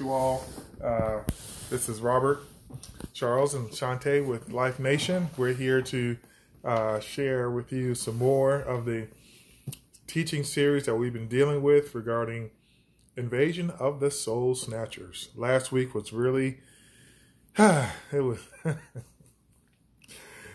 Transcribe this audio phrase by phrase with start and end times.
[0.00, 0.44] you all.
[0.82, 1.20] Uh,
[1.70, 2.40] this is Robert,
[3.12, 5.30] Charles, and Shante with Life Nation.
[5.36, 6.16] We're here to
[6.64, 9.08] uh, share with you some more of the
[10.06, 12.50] teaching series that we've been dealing with regarding
[13.16, 15.30] invasion of the soul snatchers.
[15.34, 16.58] Last week was really,
[17.58, 18.40] it was,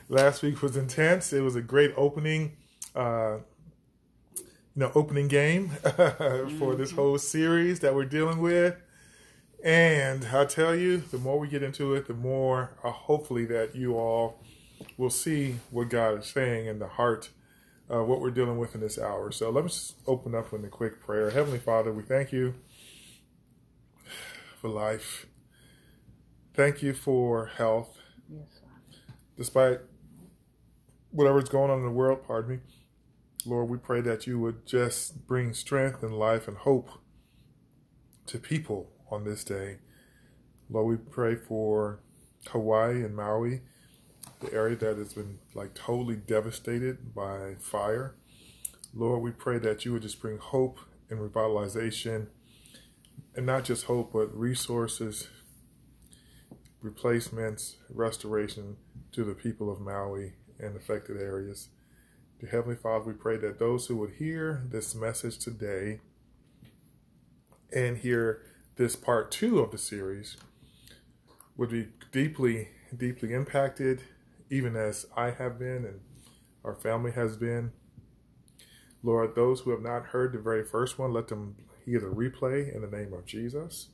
[0.10, 1.34] last week was intense.
[1.34, 2.58] It was a great opening,
[2.96, 3.38] uh,
[4.36, 4.44] you
[4.76, 5.70] know, opening game
[6.60, 8.76] for this whole series that we're dealing with.
[9.64, 13.76] And I tell you, the more we get into it, the more uh, hopefully that
[13.76, 14.42] you all
[14.98, 17.30] will see what God is saying in the heart
[17.88, 19.32] of what we're dealing with in this hour.
[19.32, 21.30] So let me just open up with a quick prayer.
[21.30, 22.56] Heavenly Father, we thank you
[24.60, 25.28] for life.
[26.54, 27.98] Thank you for health.
[28.30, 28.62] Yes,
[29.38, 29.80] Despite
[31.12, 32.60] whatever's going on in the world, pardon me,
[33.46, 36.90] Lord, we pray that you would just bring strength and life and hope
[38.28, 39.78] to people on this day.
[40.70, 42.00] Lord, we pray for
[42.48, 43.62] Hawaii and Maui,
[44.40, 48.16] the area that has been like totally devastated by fire.
[48.94, 52.28] Lord, we pray that you would just bring hope and revitalization,
[53.36, 55.28] and not just hope, but resources,
[56.82, 58.78] replacements, restoration
[59.12, 61.70] to the people of Maui and affected areas.
[62.40, 66.00] To Heavenly Father, we pray that those who would hear this message today
[67.72, 68.42] and hear
[68.76, 70.38] this part two of the series
[71.58, 74.04] would be deeply, deeply impacted,
[74.50, 76.00] even as I have been and
[76.64, 77.72] our family has been.
[79.04, 81.56] Lord, those who have not heard the very first one, let them
[81.86, 83.88] hear the replay in the name of Jesus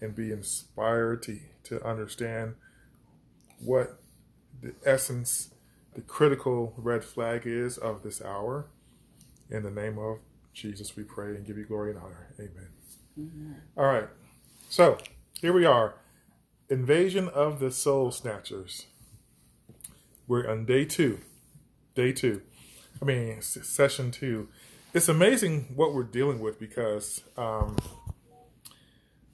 [0.00, 2.54] and be inspired to, to understand
[3.60, 4.00] what
[4.60, 5.50] the essence,
[5.94, 8.66] the critical red flag is of this hour.
[9.50, 10.18] In the name of
[10.52, 12.28] Jesus, we pray and give you glory and honor.
[12.38, 12.77] Amen.
[13.76, 14.08] All right.
[14.68, 14.98] So
[15.40, 15.94] here we are.
[16.68, 18.86] Invasion of the Soul Snatchers.
[20.28, 21.18] We're on day two.
[21.94, 22.42] Day two.
[23.02, 24.48] I mean, session two.
[24.94, 27.76] It's amazing what we're dealing with because um,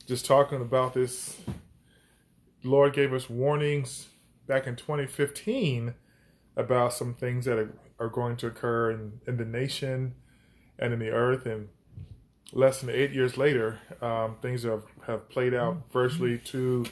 [0.06, 1.36] just talking about this,
[2.62, 4.08] Lord gave us warnings
[4.46, 5.94] back in 2015
[6.56, 10.14] about some things that are, are going to occur in, in the nation
[10.78, 11.44] and in the earth.
[11.44, 11.68] And
[12.54, 16.86] less than eight years later, um, things have, have played out virtually to,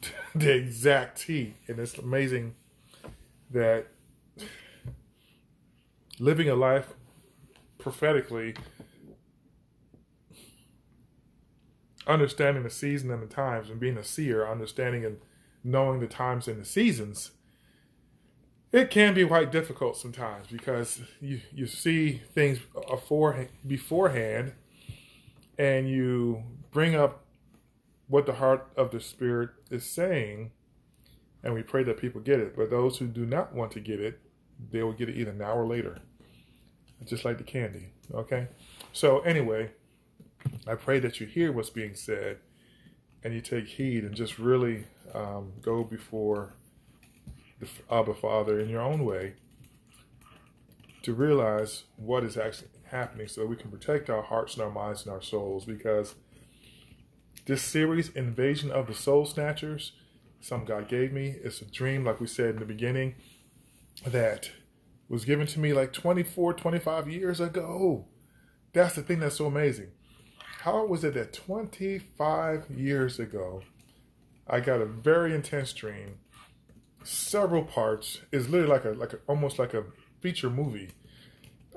[0.00, 1.54] to the exact T.
[1.68, 2.54] And it's amazing
[3.50, 3.86] that
[6.18, 6.94] living a life
[7.78, 8.54] prophetically,
[12.06, 15.18] understanding the season and the times, and being a seer, understanding and
[15.62, 17.32] knowing the times and the seasons,
[18.72, 22.58] it can be quite difficult sometimes because you, you see things
[22.90, 24.54] afore, beforehand
[25.58, 27.24] and you bring up
[28.08, 30.50] what the heart of the Spirit is saying,
[31.42, 32.56] and we pray that people get it.
[32.56, 34.20] But those who do not want to get it,
[34.70, 35.98] they will get it either now or later,
[37.04, 37.90] just like the candy.
[38.12, 38.48] Okay?
[38.92, 39.70] So, anyway,
[40.66, 42.38] I pray that you hear what's being said
[43.22, 44.84] and you take heed and just really
[45.14, 46.54] um, go before
[47.60, 49.34] the Abba Father in your own way
[51.02, 55.04] to realize what is actually happening so we can protect our hearts and our minds
[55.04, 56.14] and our souls because
[57.46, 59.92] this series, Invasion of the Soul Snatchers,
[60.40, 61.34] something God gave me.
[61.42, 63.16] It's a dream, like we said in the beginning,
[64.06, 64.50] that
[65.08, 68.06] was given to me like 24, 25 years ago.
[68.72, 69.88] That's the thing that's so amazing.
[70.60, 73.62] How was it that 25 years ago,
[74.48, 76.18] I got a very intense dream,
[77.02, 78.20] several parts.
[78.32, 79.84] It's literally like a like a, almost like a
[80.20, 80.92] feature movie.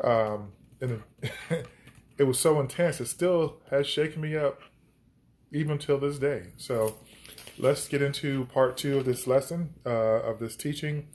[0.01, 1.01] Um, and
[2.17, 2.99] it, was so intense.
[2.99, 4.61] It still has shaken me up
[5.51, 6.47] even till this day.
[6.57, 6.97] So
[7.57, 11.07] let's get into part two of this lesson, uh, of this teaching,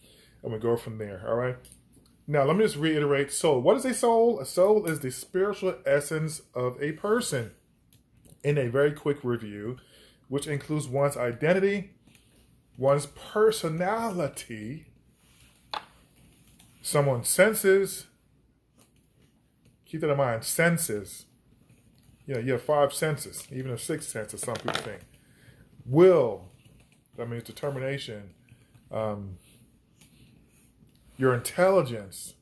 [0.43, 1.25] and we go from there.
[1.27, 1.57] All right.
[2.27, 3.61] Now, let me just reiterate soul.
[3.61, 4.39] What is a soul?
[4.41, 7.53] A soul is the spiritual essence of a person.
[8.45, 9.79] In a very quick review,
[10.29, 11.95] which includes one's identity,
[12.77, 14.87] one's personality,
[16.81, 18.07] someone's senses,
[19.93, 21.27] keep that in mind, senses.
[22.27, 25.03] You know, you have five senses, even a sixth sense, as some people think.
[25.85, 26.47] Will,
[27.19, 28.31] that means determination.
[28.91, 29.37] Um,
[31.19, 32.35] your intelligence,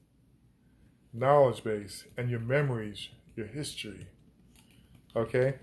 [1.12, 4.06] knowledge base, and your memories, your history.
[5.16, 5.56] Okay?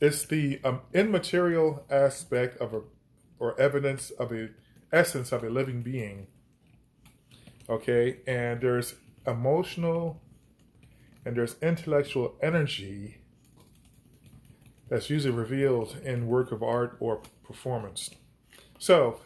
[0.00, 2.80] It's the um, immaterial aspect of a,
[3.38, 4.48] or evidence of a
[4.92, 6.26] essence of a living being.
[7.68, 8.18] Okay?
[8.26, 10.20] And there's emotional
[11.26, 13.18] and there's intellectual energy
[14.88, 18.10] that's usually revealed in work of art or performance.
[18.78, 19.20] So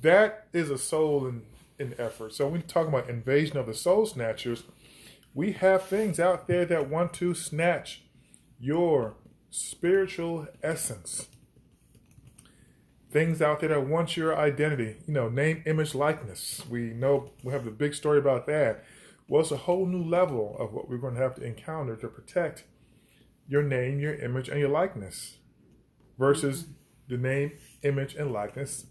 [0.00, 1.42] that is a soul in,
[1.76, 2.34] in effort.
[2.34, 4.62] So when we talk about invasion of the soul snatchers,
[5.34, 8.02] we have things out there that want to snatch
[8.60, 9.16] your
[9.50, 11.26] spiritual essence.
[13.10, 16.62] Things out there that want your identity, you know, name, image, likeness.
[16.70, 18.84] We know we have the big story about that.
[19.30, 22.08] Well, it's a whole new level of what we're going to have to encounter to
[22.08, 22.64] protect
[23.46, 25.36] your name, your image, and your likeness
[26.18, 26.66] versus
[27.06, 27.52] the name,
[27.84, 28.86] image, and likeness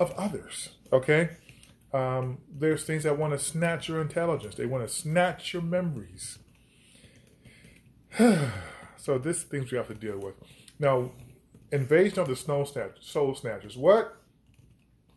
[0.00, 0.70] of others.
[0.94, 1.36] Okay?
[1.92, 6.38] Um, there's things that want to snatch your intelligence, they want to snatch your memories.
[8.96, 10.36] so, this things we have to deal with.
[10.78, 11.10] Now,
[11.70, 13.76] invasion of the snow snatch, soul snatchers.
[13.76, 14.16] What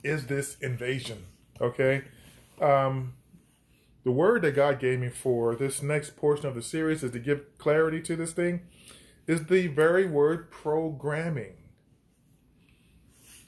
[0.03, 1.27] is this invasion?
[1.61, 2.03] Okay?
[2.59, 3.13] Um,
[4.05, 7.19] the word that God gave me for this next portion of the series is to
[7.19, 8.61] give clarity to this thing
[9.25, 11.55] is the very word programming.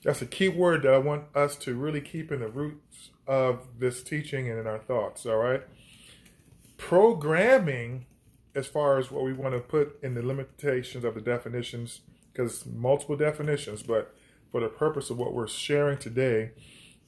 [0.03, 3.79] That's a key word that I want us to really keep in the roots of
[3.79, 5.61] this teaching and in our thoughts, all right?
[6.77, 8.07] Programming,
[8.55, 12.01] as far as what we want to put in the limitations of the definitions,
[12.33, 14.15] because multiple definitions, but
[14.51, 16.51] for the purpose of what we're sharing today,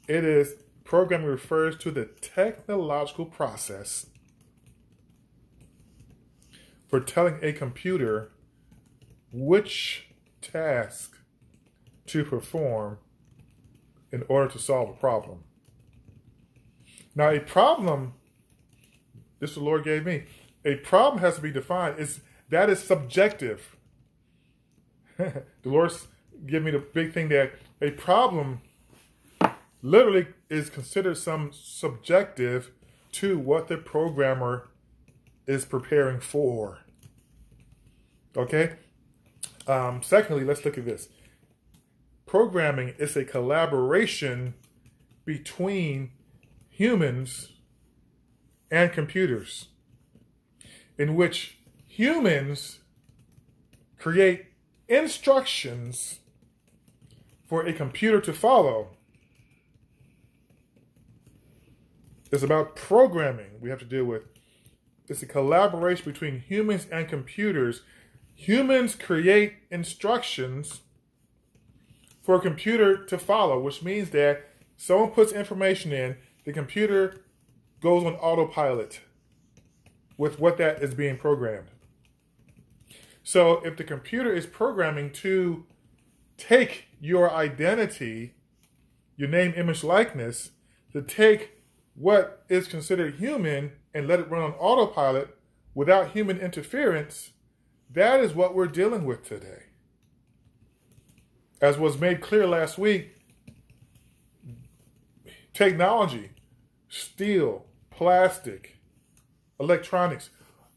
[0.08, 0.54] it is
[0.84, 4.08] programming refers to the technological process
[6.88, 8.32] for telling a computer
[9.32, 10.08] which
[10.42, 11.18] task
[12.08, 12.98] to perform
[14.12, 15.44] in order to solve a problem.
[17.16, 18.14] Now, a problem,
[19.40, 20.24] this the Lord gave me,
[20.66, 22.00] a problem has to be defined.
[22.00, 23.76] Is that is subjective.
[25.18, 26.08] the Lord's
[26.46, 28.62] give me the big thing that a problem
[29.82, 32.72] literally is considered some subjective
[33.14, 34.70] to what the programmer
[35.48, 36.80] is preparing for.
[38.36, 38.76] Okay?
[39.68, 41.10] Um, secondly, let's look at this.
[42.26, 44.54] Programming is a collaboration
[45.26, 46.12] between
[46.70, 47.54] humans
[48.72, 49.68] and computers,
[50.98, 52.80] in which humans
[53.98, 54.46] create
[54.88, 56.20] instructions
[57.48, 58.90] for a computer to follow.
[62.32, 64.24] It's about programming we have to deal with.
[65.08, 67.82] It's a collaboration between humans and computers
[68.40, 70.80] humans create instructions
[72.22, 74.46] for a computer to follow, which means that
[74.78, 76.16] someone puts information in,
[76.46, 77.26] the computer
[77.82, 79.02] goes on autopilot
[80.18, 81.68] with what that is being programmed.
[83.24, 85.66] So if the computer is programming to
[86.38, 88.36] take your identity,
[89.18, 90.52] your name, image, likeness,
[90.94, 91.59] to take
[92.00, 95.38] what is considered human and let it run on autopilot
[95.76, 97.32] without human interference,
[97.92, 99.64] that is what we're dealing with today.
[101.60, 103.18] As was made clear last week,
[105.54, 106.30] technology,
[106.88, 108.78] steel, plastic,
[109.60, 110.30] electronics,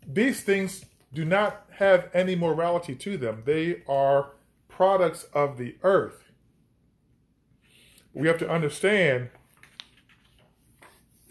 [0.04, 3.44] these things do not have any morality to them.
[3.44, 4.32] They are
[4.68, 6.24] products of the earth.
[8.12, 9.30] We have to understand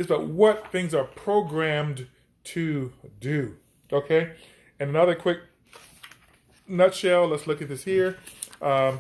[0.02, 2.08] is about what things are programmed
[2.44, 3.58] to do.
[3.92, 4.34] Okay?
[4.80, 5.40] And another quick
[6.68, 8.18] nutshell, let's look at this here.
[8.62, 9.00] Um,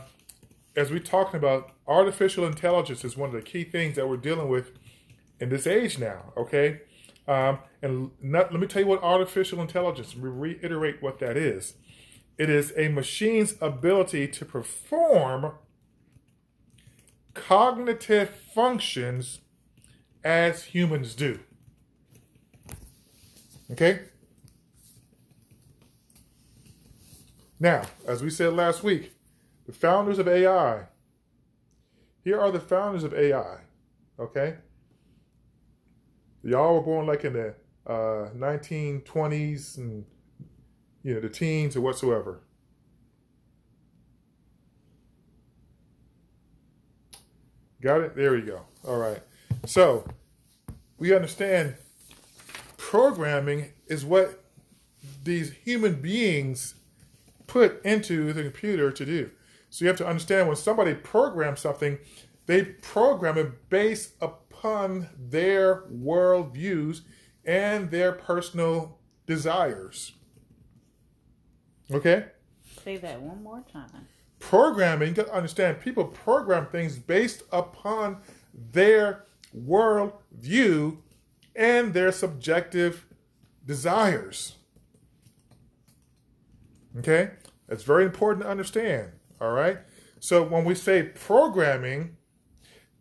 [0.75, 4.47] as we're talking about, artificial intelligence is one of the key things that we're dealing
[4.47, 4.71] with
[5.39, 6.81] in this age now, okay?
[7.27, 11.73] Um, and not, let me tell you what artificial intelligence, reiterate what that is.
[12.37, 15.53] It is a machine's ability to perform
[17.33, 19.39] cognitive functions
[20.23, 21.39] as humans do.
[23.71, 24.01] Okay?
[27.59, 29.13] Now, as we said last week,
[29.65, 30.85] the founders of AI,
[32.23, 33.59] here are the founders of AI,
[34.19, 34.55] okay?
[36.43, 40.05] Y'all were born like in the uh, 1920s and,
[41.03, 42.41] you know, the teens or whatsoever.
[47.81, 48.15] Got it?
[48.15, 48.61] There we go.
[48.87, 49.21] All right.
[49.65, 50.05] So,
[50.97, 51.75] we understand
[52.77, 54.43] programming is what
[55.23, 56.75] these human beings
[57.47, 59.31] put into the computer to do.
[59.69, 61.97] So you have to understand when somebody programs something,
[62.45, 67.01] they program it based upon their worldviews
[67.45, 70.13] and their personal desires.
[71.91, 72.25] Okay?
[72.83, 74.07] Say that one more time.
[74.39, 78.17] Programming, you got to understand, people program things based upon
[78.71, 80.97] their worldview
[81.55, 83.05] and their subjective
[83.65, 84.55] desires.
[86.97, 87.31] Okay?
[87.67, 89.11] That's very important to understand.
[89.39, 89.79] All right.
[90.19, 92.17] So when we say programming,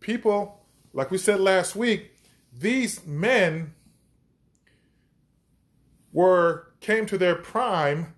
[0.01, 2.13] people, like we said last week,
[2.53, 3.75] these men
[6.13, 8.15] were came to their prime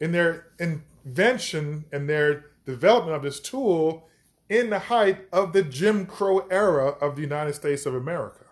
[0.00, 4.08] in their invention and their development of this tool
[4.48, 8.44] in the height of the Jim Crow era of the United States of America.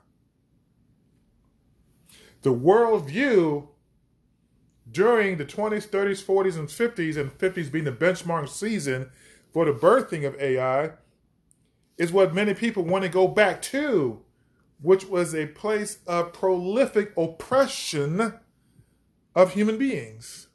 [2.43, 3.69] The worldview
[4.91, 9.11] during the 20s, 30s, 40s, and 50s, and 50s being the benchmark season
[9.53, 10.93] for the birthing of AI,
[11.99, 14.23] is what many people want to go back to,
[14.81, 18.35] which was a place of prolific oppression
[19.35, 20.49] of human beings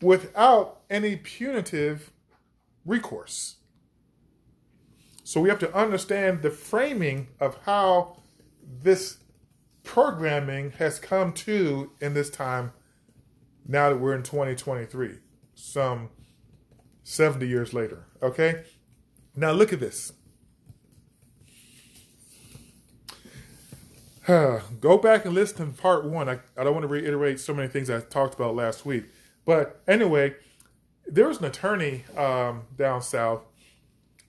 [0.00, 2.12] without any punitive
[2.84, 3.56] recourse.
[5.28, 8.16] So we have to understand the framing of how
[8.82, 9.18] this
[9.84, 12.72] programming has come to in this time
[13.66, 15.18] now that we're in 2023,
[15.54, 16.08] some
[17.02, 18.06] 70 years later.
[18.22, 18.62] Okay?
[19.36, 20.14] Now look at this.
[24.26, 26.30] Go back and listen to part one.
[26.30, 29.04] I, I don't want to reiterate so many things I talked about last week.
[29.44, 30.36] But anyway,
[31.06, 33.42] there was an attorney um, down south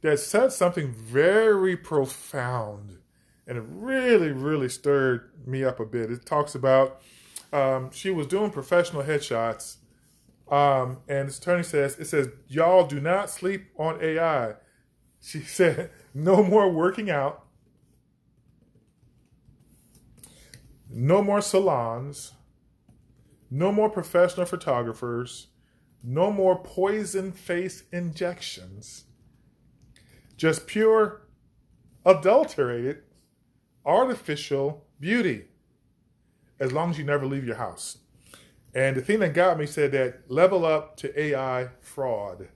[0.01, 2.99] that said something very profound
[3.49, 6.11] and it really, really stirred me up a bit.
[6.11, 7.01] It talks about
[7.51, 9.77] um, she was doing professional headshots,
[10.51, 14.53] um, and this attorney says, It says, Y'all do not sleep on AI.
[15.19, 17.43] She said, No more working out,
[20.87, 22.33] no more salons,
[23.49, 25.47] no more professional photographers,
[26.03, 29.05] no more poison face injections
[30.39, 31.21] just pure,
[32.05, 33.03] adulterated,
[33.85, 35.43] artificial beauty,
[36.59, 37.97] as long as you never leave your house.
[38.73, 42.47] And the thing that got me said that level up to AI fraud.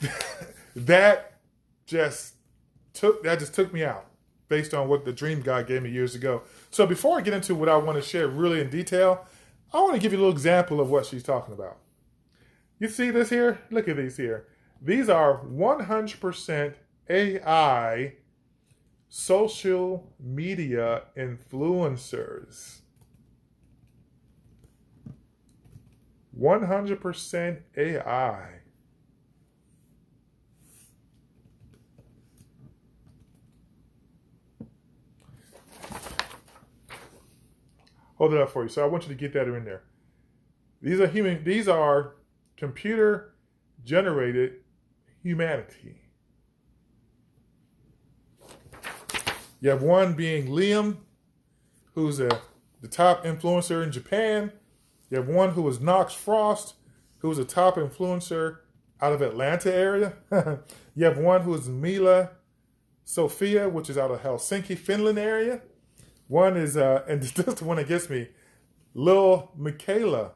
[0.74, 1.38] that
[1.86, 2.34] just
[2.92, 4.06] took that just took me out
[4.48, 6.42] based on what the dream guy gave me years ago.
[6.70, 9.26] So before I get into what I want to share really in detail,
[9.72, 11.76] I want to give you a little example of what she's talking about.
[12.78, 13.60] You see this here?
[13.70, 14.46] Look at these here.
[14.80, 16.74] These are 100%
[17.10, 18.12] AI
[19.08, 22.80] social media influencers.
[26.38, 28.60] 100% AI.
[38.16, 38.68] Hold it up for you.
[38.68, 39.82] So I want you to get that in there.
[40.82, 41.42] These are human.
[41.42, 42.14] These are
[42.58, 43.34] computer
[43.84, 44.56] generated
[45.22, 46.02] humanity.
[49.60, 50.98] You have one being Liam,
[51.94, 52.40] who's a,
[52.80, 54.52] the top influencer in Japan.
[55.10, 56.74] You have one who is Knox Frost,
[57.18, 58.58] who's a top influencer
[59.00, 60.14] out of Atlanta area.
[60.94, 62.30] you have one who is Milla
[63.04, 65.62] Sofia, which is out of Helsinki, Finland area.
[66.28, 68.28] One is, uh, and this is the one that gets me,
[68.94, 70.32] Lil Miquela,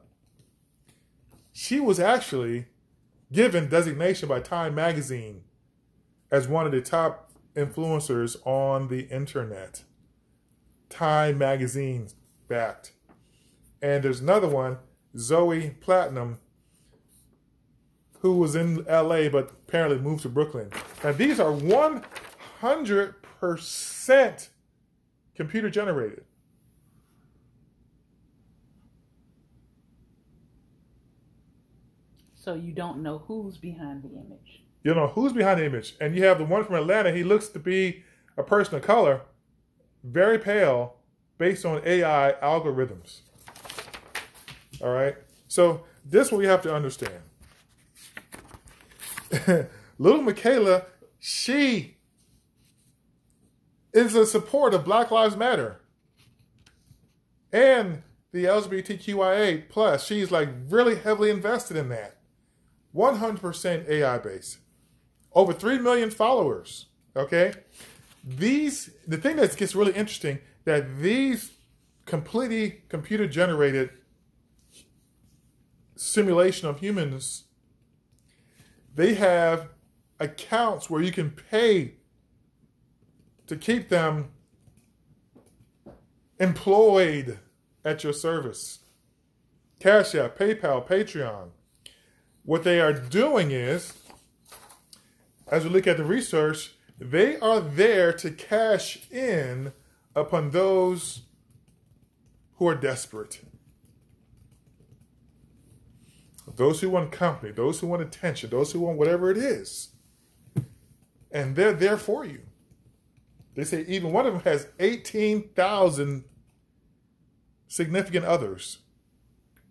[1.52, 2.66] she was actually
[3.30, 5.44] given designation by Time Magazine
[6.30, 9.84] as one of the top influencers on the internet.
[10.88, 12.08] Time Magazine
[12.48, 12.92] backed.
[13.80, 14.78] And there's another one,
[15.16, 16.40] Zoe Platinum,
[18.20, 20.70] who was in LA but apparently moved to Brooklyn.
[21.02, 24.48] Now these are 100%
[25.34, 26.24] computer generated.
[32.42, 34.64] So you don't know who's behind the image.
[34.82, 35.94] You don't know who's behind the image.
[36.00, 37.12] And you have the one from Atlanta.
[37.12, 38.02] He looks to be
[38.36, 39.20] a person of color,
[40.02, 40.96] very pale,
[41.38, 43.20] based on AI algorithms.
[44.80, 45.14] All right.
[45.46, 47.14] So this we have to understand.
[49.98, 50.86] Little Miquela,
[51.20, 51.98] she
[53.94, 55.76] is a support of Black Lives Matter
[57.52, 60.04] and the LGBTQIA plus.
[60.04, 62.16] She's like really heavily invested in that.
[62.94, 64.58] 100% AI based.
[65.34, 66.86] Over 3 million followers.
[67.16, 67.52] Okay?
[68.24, 71.52] These, the thing that gets really interesting, that these
[72.04, 73.90] completely computer generated
[75.96, 77.44] simulation of humans,
[78.94, 79.68] they have
[80.20, 81.94] accounts where you can pay
[83.46, 84.30] to keep them
[86.38, 87.38] employed
[87.84, 88.80] at your service.
[89.80, 91.48] Cash App, PayPal, Patreon.
[92.44, 93.92] What they are doing is,
[95.48, 99.72] as we look at the research, they are there to cash in
[100.14, 101.22] upon those
[102.56, 103.40] who are desperate.
[106.56, 109.90] Those who want company, those who want attention, those who want whatever it is.
[111.30, 112.40] And they're there for you.
[113.54, 116.24] They say even one of them has 18,000
[117.68, 118.78] significant others.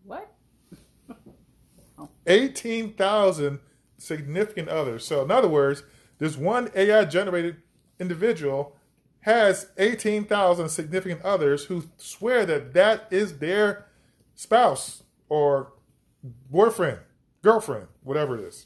[0.03, 0.33] What?
[2.31, 3.59] 18,000
[3.97, 5.05] significant others.
[5.05, 5.83] So, in other words,
[6.17, 7.57] this one AI generated
[7.99, 8.75] individual
[9.21, 13.85] has 18,000 significant others who swear that that is their
[14.33, 15.73] spouse or
[16.49, 16.99] boyfriend,
[17.41, 18.65] girlfriend, whatever it is.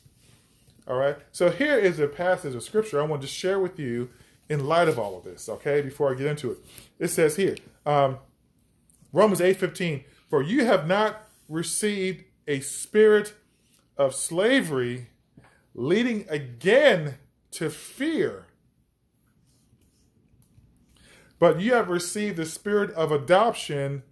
[0.87, 1.17] All right.
[1.31, 4.09] So here is a passage of scripture I want to share with you
[4.47, 5.49] in light of all of this.
[5.49, 5.81] Okay.
[5.81, 6.57] Before I get into it,
[6.99, 7.55] it says here,
[7.85, 8.19] um,
[9.11, 10.03] Romans eight fifteen.
[10.29, 13.33] For you have not received a spirit
[13.97, 15.07] of slavery,
[15.73, 17.15] leading again
[17.51, 18.47] to fear,
[21.39, 24.03] but you have received the spirit of adoption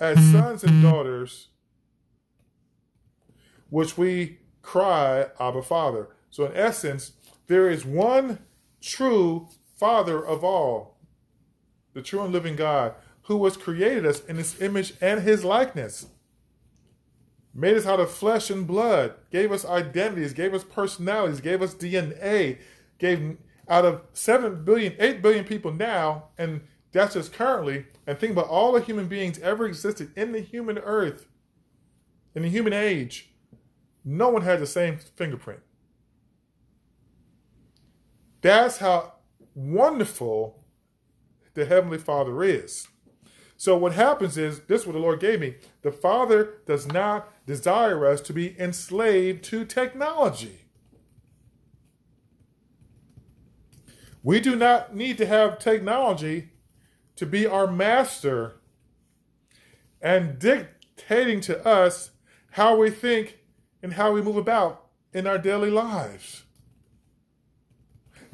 [0.00, 0.32] as hmm.
[0.32, 0.82] sons and hmm.
[0.82, 1.48] daughters
[3.70, 6.08] which we cry, Abba Father.
[6.30, 7.12] So, in essence,
[7.48, 8.38] there is one
[8.80, 10.98] true Father of all,
[11.92, 16.06] the true and living God, who has created us in his image and his likeness,
[17.54, 21.74] made us out of flesh and blood, gave us identities, gave us personalities, gave us
[21.74, 22.58] DNA,
[22.98, 23.36] gave
[23.68, 28.48] out of 7 billion, 8 billion people now, and that's just currently, and think about
[28.48, 31.26] all the human beings ever existed in the human earth,
[32.34, 33.34] in the human age
[34.04, 35.60] no one had the same fingerprint.
[38.42, 39.14] That's how
[39.54, 40.62] wonderful
[41.54, 42.88] the Heavenly Father is.
[43.56, 45.54] So, what happens is this is what the Lord gave me.
[45.82, 50.60] The Father does not desire us to be enslaved to technology.
[54.22, 56.50] We do not need to have technology
[57.16, 58.56] to be our master
[60.00, 62.10] and dictating to us
[62.52, 63.38] how we think
[63.82, 66.44] and how we move about in our daily lives.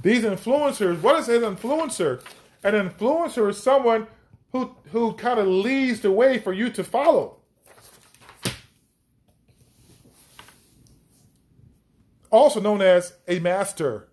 [0.02, 2.22] These influencers, what is an influencer?
[2.62, 4.06] An influencer is someone
[4.52, 7.36] who, who kind of leads the way for you to follow.
[12.30, 14.08] Also known as a master.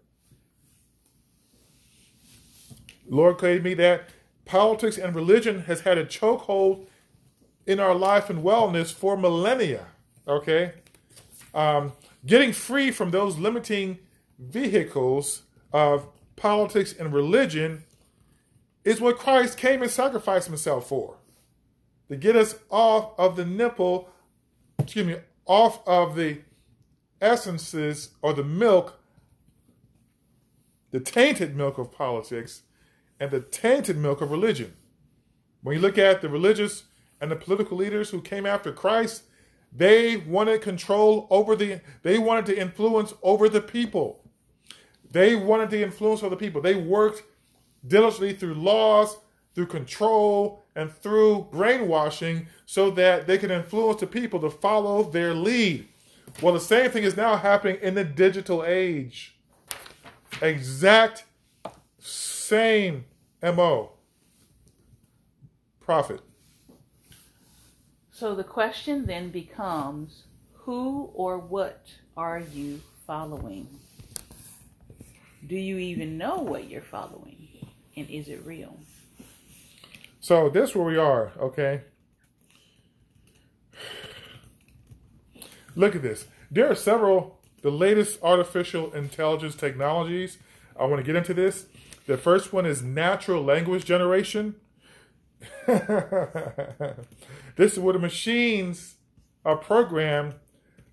[3.08, 4.10] Lord gave me that
[4.45, 6.88] politics and religion has had a chokehold
[7.65, 9.88] in our life and wellness for millennia.
[10.28, 10.73] Okay?
[11.58, 11.93] um,
[12.26, 13.97] getting free from those limiting
[14.39, 15.41] vehicles
[15.73, 17.84] of politics and religion
[18.88, 21.17] is what Christ came and sacrificed himself for.
[22.08, 24.08] To get us off of the nipple,
[24.80, 26.38] excuse me, off of the
[27.19, 28.97] essences or the milk,
[30.91, 32.62] the tainted milk of politics
[33.19, 34.71] and the tainted milk of religion.
[35.63, 36.84] When you look at the religious
[37.19, 39.23] and the political leaders who came after Christ,
[39.69, 44.23] they wanted control over the, they wanted to influence over the people.
[45.12, 46.62] They wanted to influence over the people.
[46.62, 47.23] They worked
[47.88, 49.17] diligently through laws,
[49.54, 55.34] through control, and through brainwashing so that they can influence the people to follow their
[55.34, 55.88] lead.
[56.41, 59.36] Well, the same thing is now happening in the digital age.
[60.41, 61.26] Exact
[62.00, 63.06] same
[63.41, 63.91] MO.
[65.80, 66.21] Profit.
[68.12, 70.23] So the question then becomes
[70.54, 73.67] who or what are you following?
[75.47, 77.37] Do you even know what you're following?
[77.98, 78.78] And is it real?
[80.20, 81.82] So this where we are, okay?
[85.76, 86.28] Look at this.
[86.52, 90.38] There are several the latest artificial intelligence technologies.
[90.80, 91.66] I want to get into this.
[92.06, 94.56] The first one is natural language generation.
[95.68, 98.98] this is where the machines
[99.44, 100.36] are programmed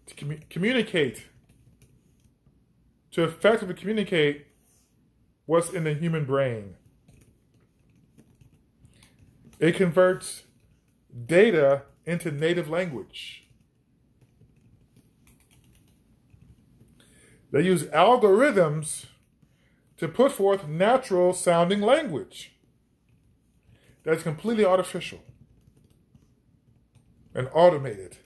[0.06, 1.26] to com- communicate,
[3.10, 4.46] to effectively communicate
[5.46, 6.76] what's in the human brain.
[9.64, 10.42] It converts
[11.24, 13.46] data into native language.
[17.50, 19.06] They use algorithms
[19.96, 22.52] to put forth natural sounding language
[24.02, 25.20] that's completely artificial
[27.34, 28.18] and automated.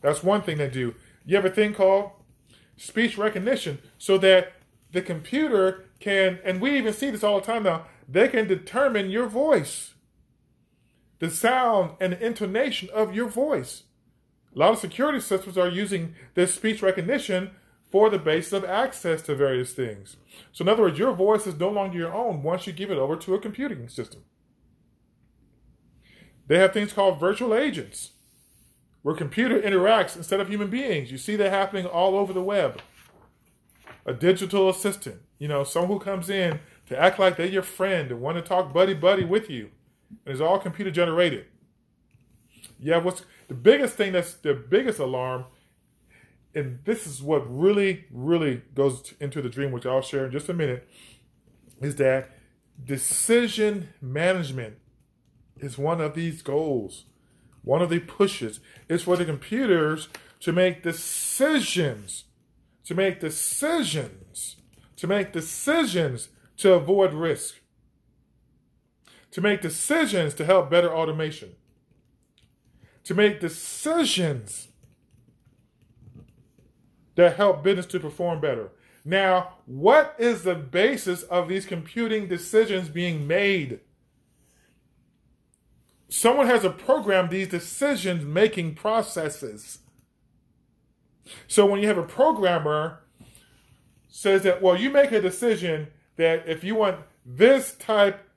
[0.00, 0.94] That's one thing they do.
[1.26, 2.12] You have a thing called
[2.78, 4.54] speech recognition so that
[4.92, 9.10] the computer can, and we even see this all the time now, they can determine
[9.10, 9.94] your voice,
[11.18, 13.84] the sound and the intonation of your voice.
[14.54, 17.50] A lot of security systems are using this speech recognition
[17.90, 20.16] for the basis of access to various things.
[20.52, 22.98] So, in other words, your voice is no longer your own once you give it
[22.98, 24.24] over to a computing system.
[26.46, 28.12] They have things called virtual agents,
[29.02, 31.10] where computer interacts instead of human beings.
[31.10, 32.80] You see that happening all over the web.
[34.06, 38.10] A digital assistant, you know, someone who comes in to act like they're your friend
[38.10, 39.70] and want to talk buddy buddy with you,
[40.24, 41.46] and it's all computer generated.
[42.78, 45.46] Yeah, what's the biggest thing that's the biggest alarm,
[46.54, 50.48] and this is what really, really goes into the dream, which I'll share in just
[50.48, 50.88] a minute,
[51.80, 52.30] is that
[52.84, 54.76] decision management
[55.58, 57.04] is one of these goals,
[57.62, 58.60] one of the pushes.
[58.88, 60.08] It's for the computers
[60.40, 62.24] to make decisions,
[62.84, 64.56] to make decisions,
[64.96, 67.60] to make decisions to avoid risk,
[69.30, 71.56] to make decisions to help better automation,
[73.04, 74.68] to make decisions
[77.16, 78.70] that help business to perform better.
[79.04, 83.80] Now, what is the basis of these computing decisions being made?
[86.08, 89.80] Someone has to program these decision making processes.
[91.46, 93.00] So when you have a programmer
[94.08, 98.28] says that, well, you make a decision that if you want this type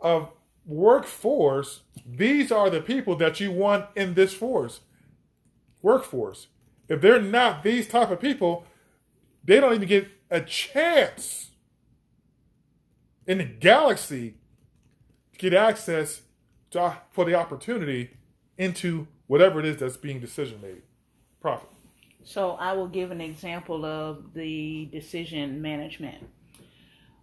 [0.00, 0.30] of
[0.64, 4.80] workforce, these are the people that you want in this force,
[5.80, 6.48] workforce.
[6.88, 8.64] If they're not these type of people,
[9.44, 11.50] they don't even get a chance
[13.26, 14.34] in the galaxy
[15.32, 16.22] to get access
[16.70, 18.10] to, for the opportunity
[18.58, 20.82] into whatever it is that's being decision made.
[21.40, 21.68] Prophet.
[22.24, 26.28] So I will give an example of the decision management.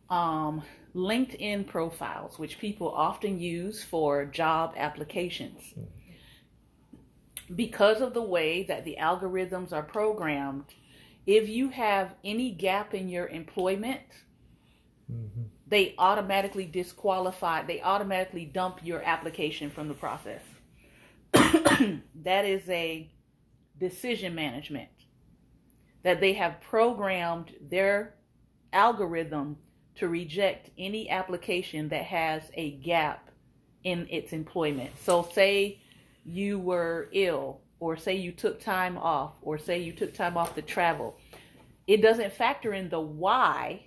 [0.09, 0.63] Um,
[0.95, 5.73] LinkedIn profiles, which people often use for job applications.
[7.55, 10.65] Because of the way that the algorithms are programmed,
[11.25, 14.01] if you have any gap in your employment,
[15.11, 15.43] mm-hmm.
[15.67, 20.41] they automatically disqualify, they automatically dump your application from the process.
[21.33, 23.09] that is a
[23.79, 24.89] decision management
[26.03, 28.15] that they have programmed their
[28.73, 29.57] algorithm
[29.99, 33.29] to reject any application that has a gap
[33.83, 34.91] in its employment.
[35.03, 35.81] So, say
[36.25, 40.55] you were ill or say you took time off, or say you took time off
[40.55, 41.17] to travel,
[41.87, 43.85] it doesn't factor in the why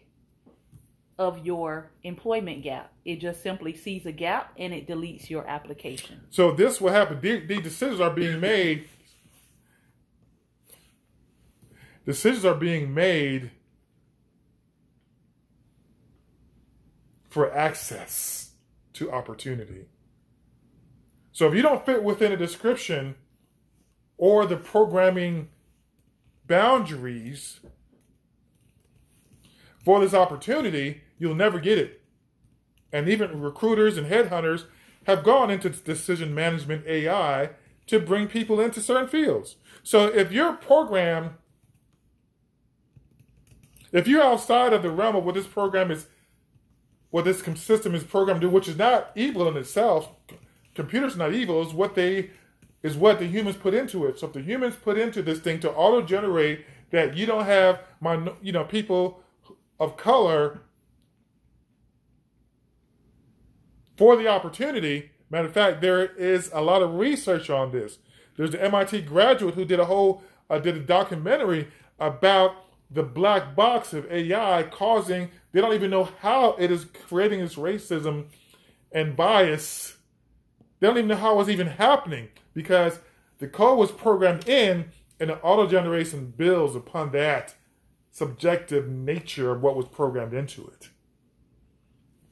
[1.19, 2.93] of your employment gap.
[3.05, 6.21] It just simply sees a gap and it deletes your application.
[6.31, 7.21] So this will happen.
[7.21, 8.89] These, these decisions are being made.
[12.07, 13.51] Decisions are being made
[17.33, 18.51] for access
[18.93, 19.87] to opportunity.
[21.33, 23.15] So if you don't fit within a description
[24.19, 25.49] or the programming
[26.47, 27.61] boundaries
[29.83, 32.03] for this opportunity, you'll never get it.
[32.93, 34.67] And even recruiters and headhunters
[35.07, 37.53] have gone into decision management AI
[37.87, 39.57] to bring people into certain fields.
[39.83, 41.39] So if your program,
[43.91, 46.09] if you're outside of the realm of what this program is,
[47.13, 50.09] what this system is programmed to do, which is not evil in itself,
[50.75, 52.31] computers not evil, is what they
[52.83, 54.19] is what the humans put into it.
[54.19, 57.81] So if the humans put into this thing to auto generate that you don't have
[58.01, 59.23] my you know people
[59.79, 60.63] of color
[63.99, 65.11] for the opportunity.
[65.29, 67.99] Matter of fact, there is a lot of research on this.
[68.37, 71.69] There's an MIT graduate who did a whole uh, did a documentary
[72.01, 72.57] about
[72.93, 75.31] the black box of AI causing.
[75.53, 78.27] They don't even know how it is creating this racism
[78.91, 79.97] and bias.
[80.81, 82.99] They don't even know how it's even happening because
[83.39, 87.55] the code was programmed in and the auto generation builds upon that
[88.11, 90.91] subjective nature of what was programmed into it.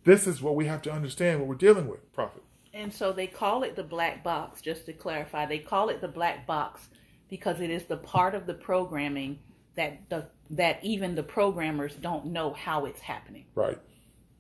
[0.05, 2.43] This is what we have to understand what we're dealing with, Prophet.
[2.73, 5.47] And so they call it the black box, just to clarify.
[5.47, 6.89] They call it the black box
[7.29, 9.39] because it is the part of the programming
[9.77, 13.45] that the that even the programmers don't know how it's happening.
[13.55, 13.79] Right,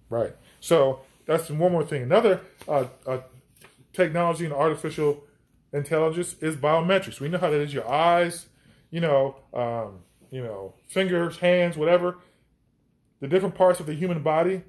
[0.08, 0.34] right.
[0.60, 2.02] So that's one more thing.
[2.02, 3.18] Another uh, uh,
[3.92, 5.22] technology and artificial
[5.72, 7.20] intelligence is biometrics.
[7.20, 7.72] We know how that is.
[7.72, 8.46] Your eyes,
[8.90, 12.18] you know, um, you know, fingers, hands, whatever,
[13.20, 14.62] the different parts of the human body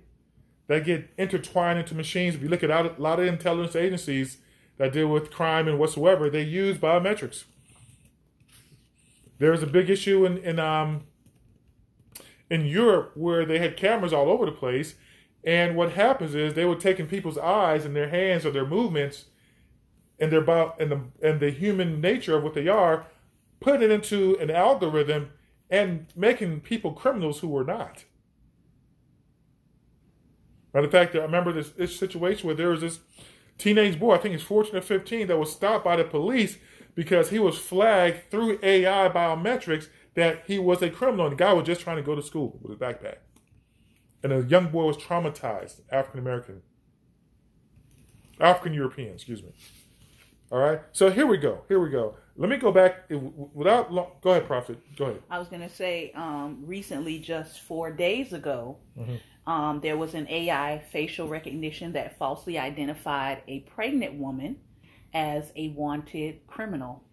[0.68, 2.36] that get intertwined into machines.
[2.36, 4.38] If you look at a lot of intelligence agencies
[4.78, 7.46] that deal with crime and whatsoever, they use biometrics.
[9.40, 11.06] There's a big issue in in um
[12.52, 14.96] in Europe where they had cameras all over the place,
[15.44, 19.26] and what happens is they were taking people's eyes and their hands or their movements
[20.20, 23.08] and their bio, and the and the human nature of what they are,
[23.62, 25.30] putting it into an algorithm
[25.70, 28.04] and making people criminals who were not.
[30.74, 33.00] Matter of fact, I remember this, this situation where there was this
[33.58, 36.58] teenage boy, I think he's 14 or 15, that was stopped by the police
[36.96, 41.28] because he was flagged through AI biometrics that he was a criminal.
[41.28, 43.18] And the guy was just trying to go to school with a backpack.
[44.24, 46.62] And the young boy was traumatized, African American,
[48.40, 49.50] African European, excuse me.
[50.52, 50.82] All right.
[50.92, 51.62] So here we go.
[51.70, 52.16] Here we go.
[52.36, 53.94] Let me go back without.
[53.94, 54.80] Long, go ahead, Prophet.
[54.98, 55.22] Go ahead.
[55.30, 59.52] I was going to say, um, recently, just four days ago, mm-hmm.
[59.52, 64.58] um, there was an AI facial recognition that falsely identified a pregnant woman
[65.14, 67.04] as a wanted criminal,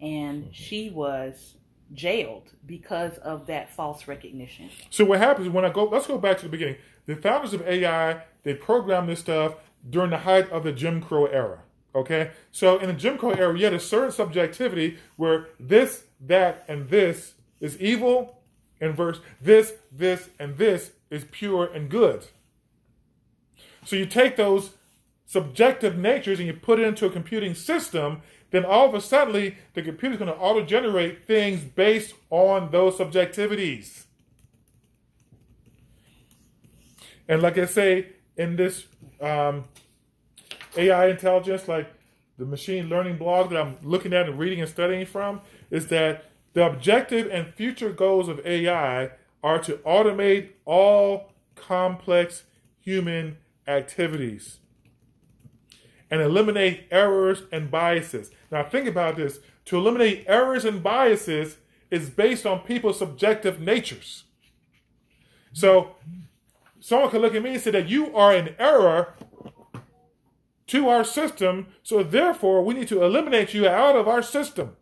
[0.00, 0.52] and mm-hmm.
[0.52, 1.54] she was
[1.92, 4.70] jailed because of that false recognition.
[4.90, 5.84] So what happens when I go?
[5.84, 6.76] Let's go back to the beginning.
[7.06, 9.56] The founders of AI they programmed this stuff
[9.88, 11.60] during the height of the Jim Crow era.
[11.94, 16.64] Okay, so in the Jim Crow era, you had a certain subjectivity where this, that,
[16.68, 18.42] and this is evil,
[18.80, 22.26] and verse this, this, and this is pure and good.
[23.84, 24.70] So you take those
[25.26, 28.22] subjective natures and you put it into a computing system,
[28.54, 32.70] then all of a sudden the computer is going to auto generate things based on
[32.70, 34.04] those subjectivities.
[37.26, 38.86] And like I say in this
[39.20, 39.64] um,
[40.76, 41.92] AI intelligence, like
[42.38, 45.40] the machine learning blog that I'm looking at and reading and studying from,
[45.72, 49.10] is that the objective and future goals of AI
[49.42, 52.44] are to automate all complex
[52.78, 53.36] human
[53.66, 54.58] activities
[56.10, 58.30] and eliminate errors and biases.
[58.50, 61.56] Now, think about this to eliminate errors and biases
[61.90, 64.24] is based on people's subjective natures.
[65.52, 65.96] So,
[66.80, 69.14] someone could look at me and say that you are an error
[70.66, 74.76] to our system, so therefore we need to eliminate you out of our system.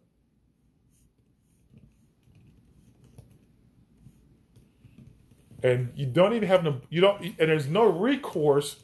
[5.63, 8.77] And you don't even have no, you don't, and there's no recourse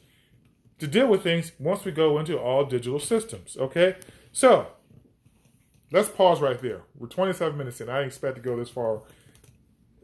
[0.79, 3.57] to deal with things once we go into all digital systems.
[3.59, 3.97] Okay,
[4.33, 4.69] so
[5.93, 6.83] let's pause right there.
[6.97, 7.89] We're 27 minutes in.
[7.89, 9.03] I didn't expect to go this far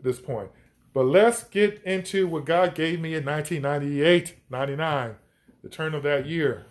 [0.03, 0.51] this point.
[0.93, 5.17] But let's get into what God gave me in 1998, 99,
[5.63, 6.67] the turn of that year.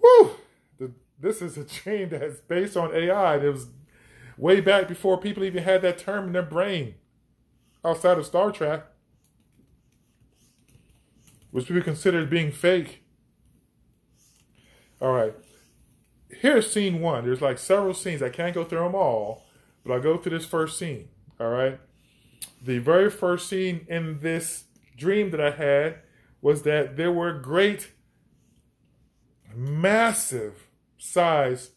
[0.00, 0.32] Whew!
[0.78, 3.36] The, this is a chain that's based on AI.
[3.36, 3.68] It was
[4.36, 6.94] way back before people even had that term in their brain
[7.84, 8.86] outside of Star Trek,
[11.50, 13.02] which people considered being fake.
[15.00, 15.34] All right.
[16.28, 17.24] Here's scene one.
[17.24, 18.22] There's like several scenes.
[18.22, 19.44] I can't go through them all,
[19.84, 21.08] but I'll go through this first scene.
[21.38, 21.80] All right.
[22.62, 24.64] The very first scene in this
[24.96, 26.00] dream that I had
[26.42, 27.92] was that there were great
[29.54, 31.70] massive size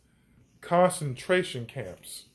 [0.61, 2.25] concentration camps.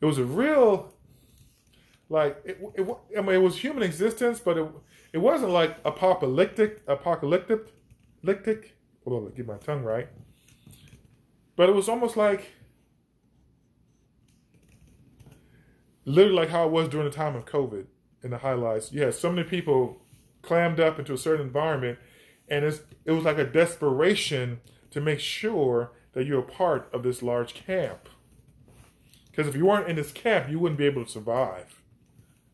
[0.00, 0.94] It was a real,
[2.12, 4.68] like, it, it, I mean, it was human existence, but it,
[5.12, 7.72] it wasn't like apocalyptic, apocalyptic,
[8.22, 8.72] lictic.
[9.04, 10.08] Hold on, get my tongue right.
[11.56, 12.52] But it was almost like,
[16.04, 17.86] literally like how it was during the time of COVID
[18.22, 18.92] in the highlights.
[18.92, 20.02] You had so many people
[20.42, 21.98] clammed up into a certain environment,
[22.48, 27.22] and it was like a desperation to make sure that you're a part of this
[27.22, 28.08] large camp.
[29.30, 31.81] Because if you weren't in this camp, you wouldn't be able to survive.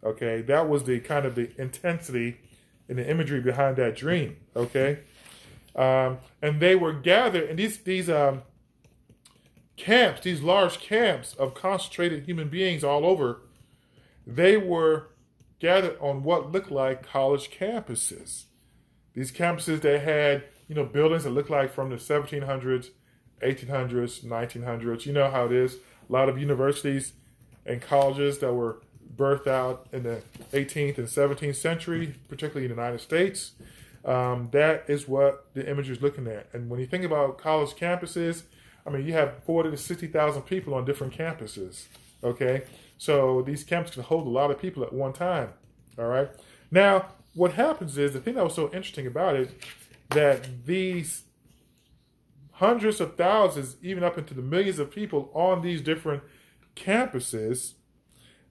[0.04, 2.38] Okay, that was the kind of the intensity
[2.88, 4.36] and the imagery behind that dream.
[4.54, 4.98] Okay,
[5.74, 8.42] um, and they were gathered, in these these um,
[9.76, 13.42] camps, these large camps of concentrated human beings all over,
[14.26, 15.08] they were
[15.58, 18.44] gathered on what looked like college campuses.
[19.14, 22.90] These campuses that had, you know, buildings that looked like from the 1700s,
[23.42, 25.06] 1800s, 1900s.
[25.06, 25.76] You know how it is.
[26.08, 27.14] A lot of universities
[27.66, 28.80] and colleges that were
[29.16, 33.52] birthed out in the 18th and 17th century, particularly in the United States.
[34.04, 36.48] Um, that is what the image is looking at.
[36.52, 38.42] And when you think about college campuses,
[38.86, 41.86] I mean, you have 40 to 60,000 people on different campuses.
[42.22, 42.62] Okay.
[42.96, 45.50] So these camps can hold a lot of people at one time.
[45.98, 46.28] All right.
[46.70, 49.62] Now, what happens is the thing that was so interesting about it
[50.10, 51.24] that these
[52.52, 56.22] hundreds of thousands, even up into the millions of people on these different
[56.74, 57.74] campuses,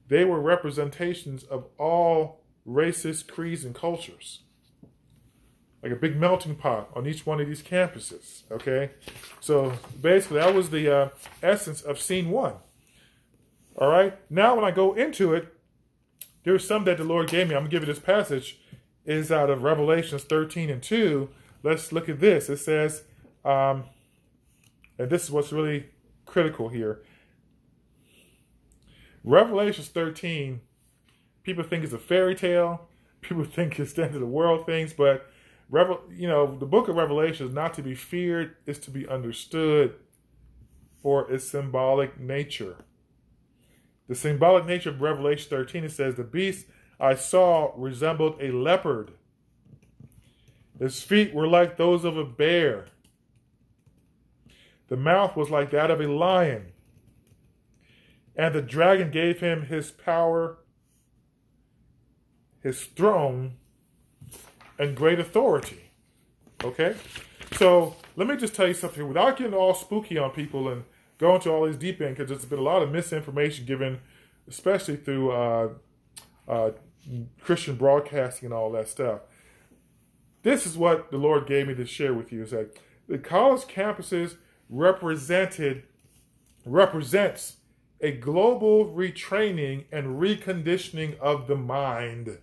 [0.08, 4.40] they were representations of all races, creeds, and cultures.
[5.82, 8.42] Like a big melting pot on each one of these campuses.
[8.50, 8.90] Okay,
[9.40, 11.08] so basically that was the uh,
[11.42, 12.54] essence of scene one.
[13.78, 14.18] All right.
[14.28, 15.54] Now, when I go into it,
[16.42, 17.54] there's some that the Lord gave me.
[17.54, 18.58] I'm going to give you this passage.
[19.06, 21.28] is out of Revelations 13 and 2.
[21.62, 22.48] Let's look at this.
[22.48, 23.04] It says,
[23.44, 23.84] um,
[24.98, 25.86] and this is what's really
[26.26, 27.02] critical here.
[29.28, 30.62] Revelations 13,
[31.42, 32.88] people think it's a fairy tale.
[33.20, 35.30] people think it's the end of the world things, but
[35.68, 39.06] Revel, you know, the book of Revelation is not to be feared, it's to be
[39.06, 39.96] understood
[41.02, 42.76] for its symbolic nature.
[44.08, 46.64] The symbolic nature of Revelation 13, it says, The beast
[46.98, 49.12] I saw resembled a leopard.
[50.78, 52.86] His feet were like those of a bear.
[54.88, 56.72] The mouth was like that of a lion.
[58.38, 60.58] And the dragon gave him his power,
[62.62, 63.56] his throne,
[64.78, 65.90] and great authority.
[66.62, 66.94] Okay?
[67.52, 70.84] So let me just tell you something without getting all spooky on people and
[71.18, 73.98] going to all these deep end, because there's been a lot of misinformation given,
[74.46, 75.68] especially through uh,
[76.46, 76.70] uh,
[77.40, 79.22] Christian broadcasting and all that stuff.
[80.44, 83.62] This is what the Lord gave me to share with you: is that the college
[83.62, 84.36] campuses
[84.68, 85.82] represented
[86.64, 87.56] represents
[88.00, 92.38] a global retraining and reconditioning of the mind.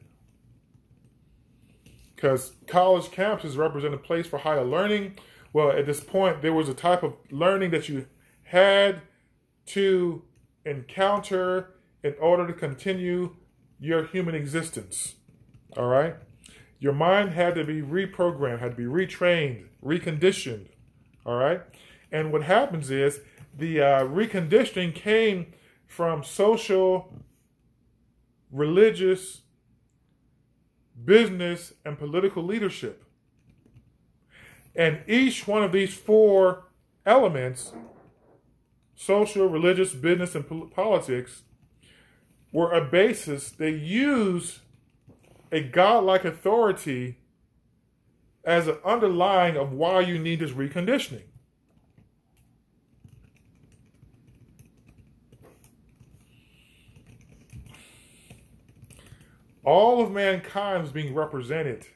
[2.16, 5.18] Because college campuses represent a place for higher learning.
[5.54, 8.08] Well, at this point, there was a type of learning that you
[8.44, 9.02] had
[9.68, 10.24] to
[10.66, 13.36] encounter in order to continue
[13.80, 15.16] your human existence.
[15.78, 16.16] All right?
[16.80, 20.68] Your mind had to be reprogrammed, had to be retrained, reconditioned.
[21.26, 21.62] All right?
[22.12, 23.22] And what happens is
[23.58, 25.54] the uh, reconditioning came
[25.88, 27.14] from social,
[28.52, 29.42] religious,
[31.04, 33.04] business, and political leadership.
[34.76, 36.66] And each one of these four
[37.06, 37.72] elements
[38.96, 41.44] social, religious, business, and politics
[42.52, 43.52] were a basis.
[43.52, 44.62] They use
[45.52, 47.20] a godlike authority
[48.46, 51.24] as an underlying of why you need this reconditioning.
[59.66, 61.88] All of mankind is being represented,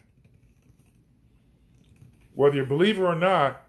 [2.33, 3.61] whether you believe it or not,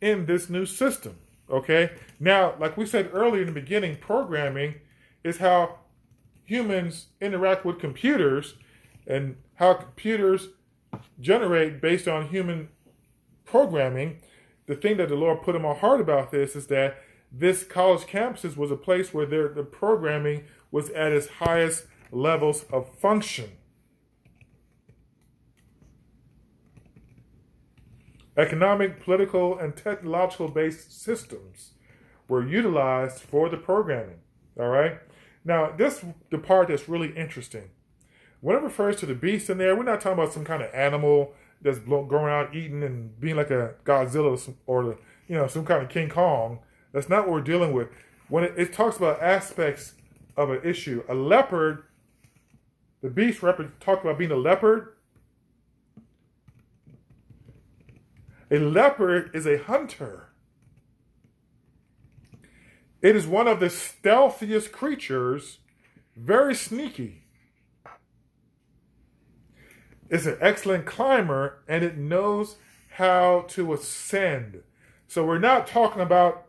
[0.00, 1.18] in this new system.
[1.50, 1.92] Okay?
[2.18, 4.76] Now, like we said earlier in the beginning, programming
[5.22, 5.78] is how
[6.44, 8.54] humans interact with computers
[9.06, 10.48] and how computers
[11.20, 12.68] generate based on human
[13.44, 14.18] programming.
[14.66, 18.02] The thing that the Lord put in my heart about this is that this college
[18.02, 23.50] campuses was a place where their, the programming was at its highest levels of function.
[28.36, 31.72] Economic, political, and technological based systems
[32.28, 34.20] were utilized for the programming.
[34.58, 34.98] All right.
[35.44, 37.70] Now, this the part that's really interesting.
[38.40, 40.72] When it refers to the beast in there, we're not talking about some kind of
[40.74, 44.98] animal that's going around eating and being like a Godzilla or
[45.28, 46.60] you know some kind of King Kong.
[46.92, 47.88] That's not what we're dealing with.
[48.28, 49.94] When it, it talks about aspects
[50.36, 51.84] of an issue, a leopard
[53.02, 54.94] the beast talked about being a leopard.
[58.50, 60.28] A leopard is a hunter.
[63.00, 65.58] It is one of the stealthiest creatures,
[66.14, 67.24] very sneaky.
[70.08, 72.56] It's an excellent climber and it knows
[72.90, 74.62] how to ascend.
[75.08, 76.46] So we're not talking about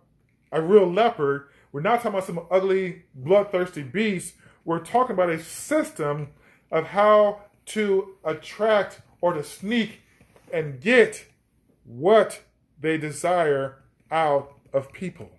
[0.52, 1.48] a real leopard.
[1.72, 4.36] We're not talking about some ugly, bloodthirsty beast.
[4.64, 6.30] We're talking about a system
[6.74, 10.02] of how to attract or to sneak
[10.52, 11.26] and get
[11.86, 12.42] what
[12.82, 15.30] they desire out of people.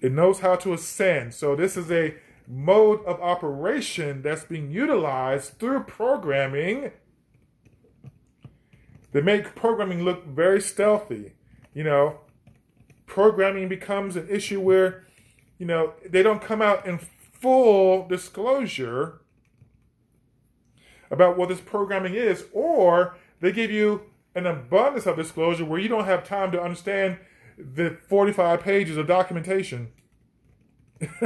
[0.00, 1.34] It knows how to ascend.
[1.34, 2.14] So, this is a
[2.48, 6.92] mode of operation that's being utilized through programming.
[9.12, 11.32] They make programming look very stealthy.
[11.74, 12.20] You know,
[13.06, 15.04] programming becomes an issue where,
[15.58, 16.98] you know, they don't come out in
[17.42, 19.20] full disclosure
[21.10, 24.02] about what this programming is, or they give you
[24.34, 27.18] an abundance of disclosure where you don't have time to understand
[27.58, 29.92] the 45 pages of documentation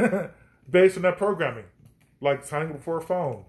[0.70, 1.66] based on that programming,
[2.20, 3.44] like signing up for a phone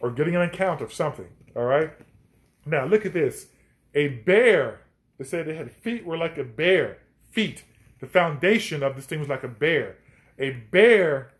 [0.00, 1.28] or getting an account of something.
[1.54, 1.90] All right.
[2.64, 3.48] Now look at this:
[3.94, 4.80] a bear.
[5.18, 6.98] They said they had feet were like a bear.
[7.30, 7.64] Feet.
[8.00, 9.96] The foundation of this thing was like a bear.
[10.38, 11.32] A bear,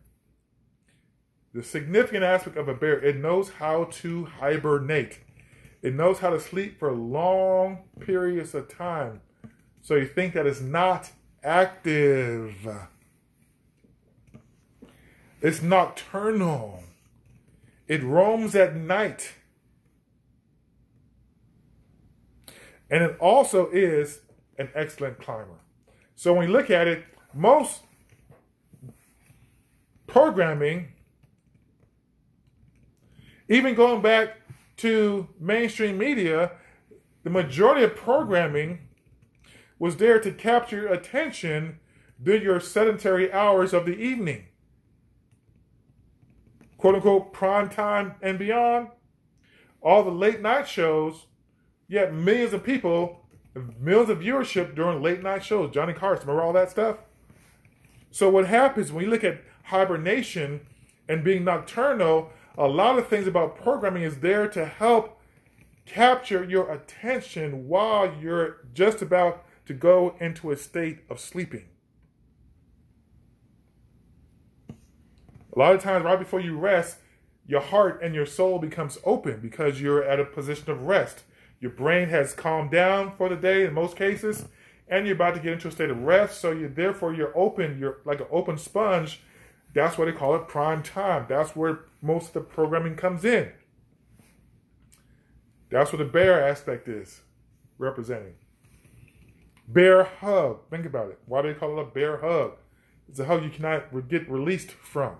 [1.52, 5.20] the significant aspect of a bear, it knows how to hibernate.
[5.82, 9.20] It knows how to sleep for long periods of time.
[9.82, 11.10] So you think that it's not
[11.44, 12.66] active.
[15.40, 16.82] It's nocturnal.
[17.86, 19.34] It roams at night.
[22.90, 24.20] And it also is
[24.58, 25.58] an excellent climber.
[26.14, 27.82] So when you look at it, most
[30.16, 30.88] programming
[33.50, 34.38] Even going back
[34.78, 36.52] to mainstream media,
[37.22, 38.88] the majority of programming
[39.78, 41.80] was there to capture attention
[42.20, 44.46] during your sedentary hours of the evening.
[46.78, 48.88] Quote unquote prime time and beyond.
[49.82, 51.26] All the late night shows,
[51.88, 53.28] yet millions of people,
[53.78, 55.74] millions of viewership during late night shows.
[55.74, 57.02] Johnny Carson, remember all that stuff?
[58.10, 60.60] So what happens when you look at hibernation
[61.08, 65.20] and being nocturnal, a lot of things about programming is there to help
[65.84, 71.66] capture your attention while you're just about to go into a state of sleeping.
[75.54, 76.98] A lot of times, right before you rest,
[77.46, 81.22] your heart and your soul becomes open because you're at a position of rest.
[81.60, 84.46] Your brain has calmed down for the day in most cases,
[84.88, 86.40] and you're about to get into a state of rest.
[86.40, 89.22] So you therefore you're open, you're like an open sponge.
[89.76, 91.26] That's why they call it prime time.
[91.28, 93.52] That's where most of the programming comes in.
[95.68, 97.20] That's what the bear aspect is
[97.76, 98.36] representing.
[99.68, 100.60] Bear hug.
[100.70, 101.18] Think about it.
[101.26, 102.52] Why do they call it a bear hug?
[103.06, 105.16] It's a hug you cannot get released from.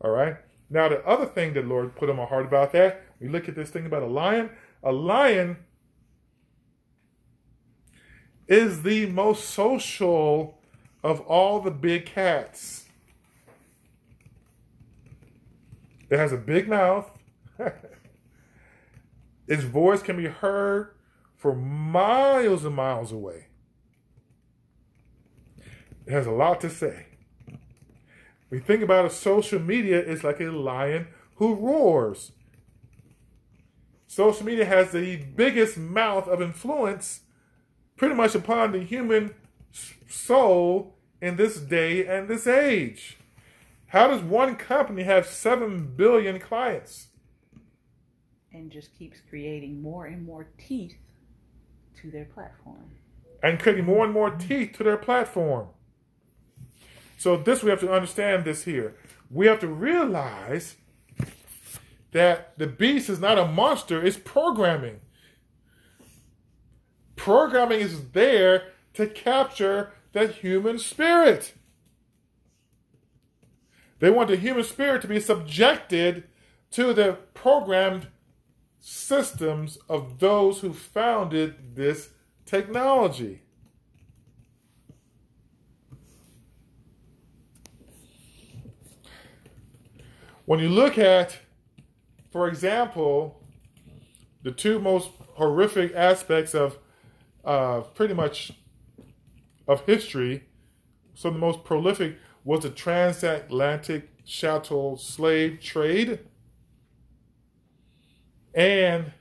[0.00, 0.36] All right.
[0.70, 3.54] Now, the other thing that Lord put on my heart about that, we look at
[3.54, 4.48] this thing about a lion.
[4.82, 5.58] A lion
[8.48, 10.58] is the most social
[11.02, 12.83] of all the big cats.
[16.10, 17.10] It has a big mouth.
[19.48, 20.94] its voice can be heard
[21.36, 23.46] for miles and miles away.
[26.06, 27.06] It has a lot to say.
[28.50, 32.32] We think about it, social media is like a lion who roars.
[34.06, 37.22] Social media has the biggest mouth of influence
[37.96, 39.34] pretty much upon the human
[40.08, 43.18] soul in this day and this age.
[43.94, 47.10] How does one company have 7 billion clients?
[48.52, 50.96] And just keeps creating more and more teeth
[52.02, 52.90] to their platform.
[53.40, 55.68] And creating more and more teeth to their platform.
[57.18, 58.96] So this we have to understand this here.
[59.30, 60.74] We have to realize
[62.10, 65.02] that the beast is not a monster, it's programming.
[67.14, 71.52] Programming is there to capture the human spirit.
[74.04, 76.24] They want the human spirit to be subjected
[76.72, 78.08] to the programmed
[78.78, 82.10] systems of those who founded this
[82.44, 83.40] technology.
[90.44, 91.38] When you look at,
[92.30, 93.42] for example,
[94.42, 96.76] the two most horrific aspects of
[97.42, 98.52] uh, pretty much
[99.66, 100.44] of history,
[101.14, 106.20] some of the most prolific was the transatlantic chattel slave trade
[108.54, 109.12] and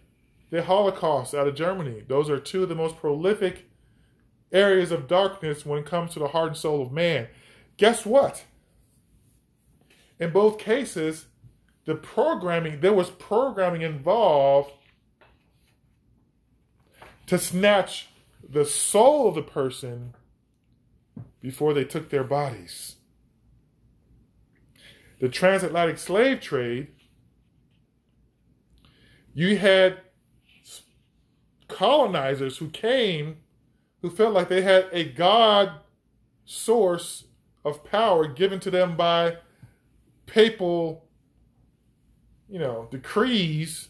[0.50, 2.04] the Holocaust out of Germany.
[2.08, 3.66] Those are two of the most prolific
[4.52, 7.28] areas of darkness when it comes to the heart and soul of man.
[7.78, 8.46] Guess what?
[10.24, 11.26] in both cases,
[11.86, 14.72] the programming, there was programming involved
[17.26, 18.08] to snatch
[18.48, 20.16] the soul of the person
[21.42, 22.96] before they took their bodies.
[25.20, 26.88] The transatlantic slave trade,
[29.34, 30.00] you had
[31.68, 33.38] colonizers who came
[34.02, 35.72] who felt like they had a God
[36.46, 37.24] source
[37.64, 39.38] of power given to them by
[40.26, 41.06] papal,
[42.50, 43.88] you know, decrees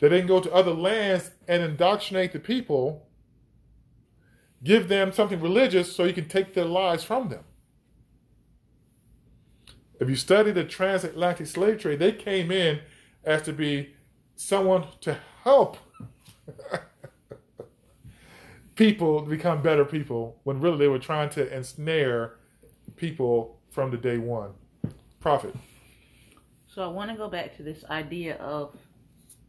[0.00, 3.06] that they can go to other lands and indoctrinate the people,
[4.64, 7.44] give them something religious so you can take their lives from them.
[10.00, 12.80] If you study the transatlantic slave trade, they came in
[13.22, 13.94] as to be
[14.34, 15.76] someone to help
[18.74, 22.36] people become better people when really they were trying to ensnare
[22.96, 24.52] people from the day one.
[25.20, 25.54] Profit.
[26.66, 28.74] So I want to go back to this idea of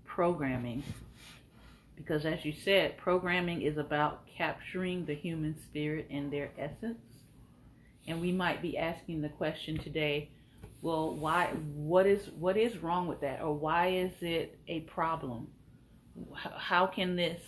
[0.03, 0.83] programming
[1.95, 6.99] because as you said, programming is about capturing the human spirit and their essence.
[8.07, 10.29] And we might be asking the question today,
[10.81, 15.47] well, why what is what is wrong with that or why is it a problem?
[16.35, 17.41] How can this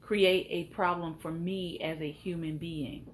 [0.00, 3.10] create a problem for me as a human being?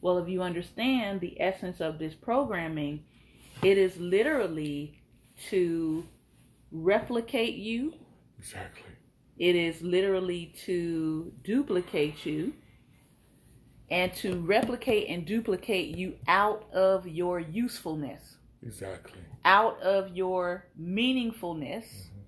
[0.00, 3.04] Well, if you understand the essence of this programming,
[3.62, 5.00] it is literally
[5.48, 6.06] to
[6.70, 7.94] replicate you.
[8.38, 8.82] Exactly.
[9.38, 12.52] It is literally to duplicate you
[13.90, 18.36] and to replicate and duplicate you out of your usefulness.
[18.66, 19.20] Exactly.
[19.44, 22.20] out of your meaningfulness mm-hmm.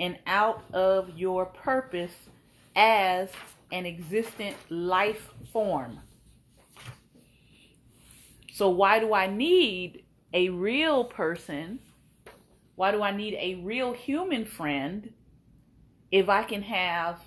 [0.00, 2.14] and out of your purpose
[2.74, 3.28] as
[3.70, 6.00] an existent life form.
[8.52, 11.78] So, why do I need a real person?
[12.74, 15.12] Why do I need a real human friend
[16.10, 17.20] if I can have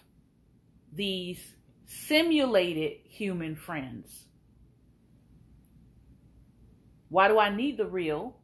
[0.92, 1.40] these
[1.86, 4.26] simulated human friends?
[7.10, 8.38] Why do I need the real?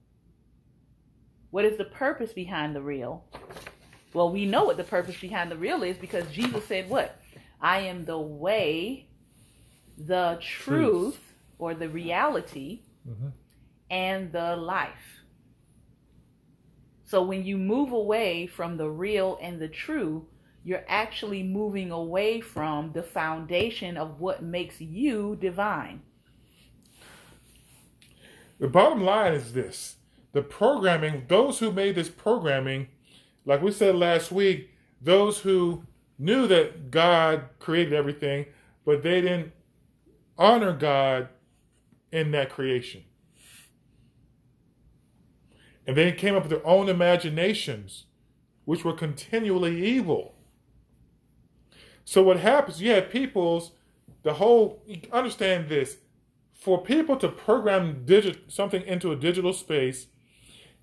[1.51, 3.25] What is the purpose behind the real?
[4.13, 7.19] Well, we know what the purpose behind the real is because Jesus said, What?
[7.61, 9.07] I am the way,
[9.97, 11.33] the truth, truth.
[11.57, 13.29] or the reality, mm-hmm.
[13.89, 15.23] and the life.
[17.05, 20.27] So when you move away from the real and the true,
[20.63, 26.01] you're actually moving away from the foundation of what makes you divine.
[28.59, 29.95] The bottom line is this
[30.31, 32.87] the programming, those who made this programming,
[33.45, 34.69] like we said last week,
[35.01, 35.83] those who
[36.19, 38.45] knew that God created everything,
[38.85, 39.53] but they didn't
[40.37, 41.29] honor God
[42.11, 43.03] in that creation.
[45.87, 48.05] And they came up with their own imaginations,
[48.65, 50.35] which were continually evil.
[52.09, 53.69] So what happens, you have people's,
[54.23, 54.81] the whole,
[55.13, 55.97] understand this,
[56.51, 60.07] for people to program digit, something into a digital space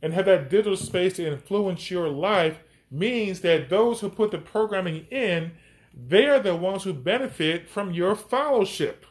[0.01, 2.61] and have that digital space to influence your life
[2.93, 5.51] means that those who put the programming in,
[5.93, 9.05] they are the ones who benefit from your fellowship.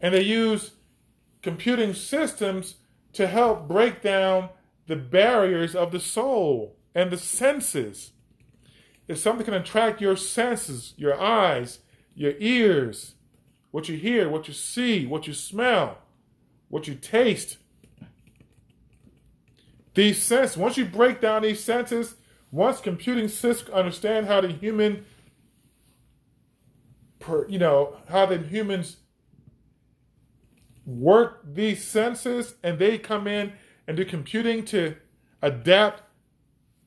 [0.00, 0.70] And they use
[1.42, 2.76] computing systems
[3.12, 4.48] to help break down
[4.86, 8.12] the barriers of the soul and the senses.
[9.10, 11.80] If something can attract your senses, your eyes,
[12.14, 13.14] your ears,
[13.72, 15.98] what you hear, what you see, what you smell,
[16.68, 17.56] what you taste.
[19.94, 22.14] These senses, once you break down these senses,
[22.52, 25.04] once computing systems understand how the human,
[27.18, 28.98] per, you know, how the humans
[30.86, 33.54] work these senses and they come in
[33.88, 34.94] and do computing to
[35.42, 36.04] adapt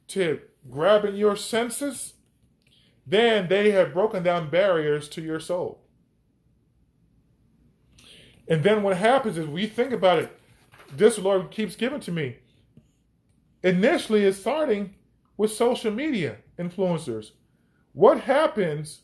[0.08, 2.13] to grabbing your senses,
[3.06, 5.82] then they have broken down barriers to your soul.
[8.48, 10.38] And then what happens is we think about it.
[10.92, 12.38] This Lord keeps giving to me.
[13.64, 14.96] Initially, it's starting
[15.38, 17.32] with social media influencers.
[17.94, 19.02] What happens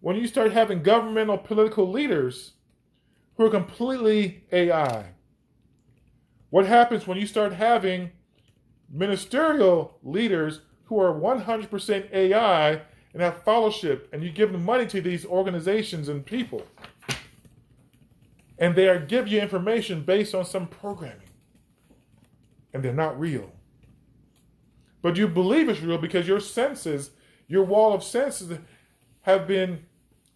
[0.00, 2.52] when you start having governmental political leaders
[3.36, 5.06] who are completely AI?
[6.50, 8.12] What happens when you start having
[8.90, 12.82] ministerial leaders who are 100% AI
[13.12, 16.66] and have fellowship and you give them money to these organizations and people?
[18.58, 21.30] and they are give you information based on some programming.
[22.74, 23.52] And they're not real.
[25.00, 27.12] But you believe it's real because your senses,
[27.46, 28.58] your wall of senses
[29.22, 29.86] have been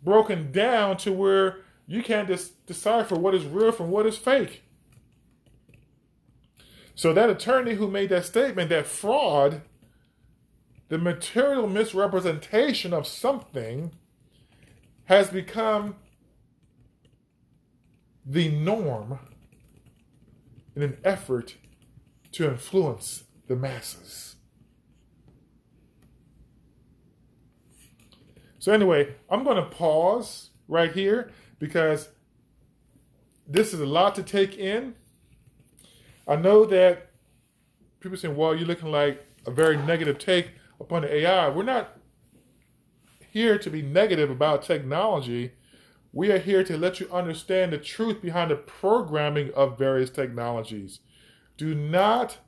[0.02, 4.62] broken down to where you can't dis- decipher what is real from what is fake.
[6.94, 9.62] So that attorney who made that statement, that fraud,
[10.92, 13.92] the material misrepresentation of something
[15.06, 15.96] has become
[18.26, 19.18] the norm
[20.76, 21.54] in an effort
[22.30, 24.36] to influence the masses.
[28.58, 32.10] So, anyway, I'm going to pause right here because
[33.48, 34.94] this is a lot to take in.
[36.28, 37.12] I know that
[38.00, 40.50] people saying, well, you're looking like a very negative take
[40.82, 41.48] upon the AI.
[41.48, 41.96] We're not
[43.30, 45.52] here to be negative about technology
[46.12, 51.00] we are here to let you understand the truth behind the programming of various technologies.
[51.56, 52.38] Do not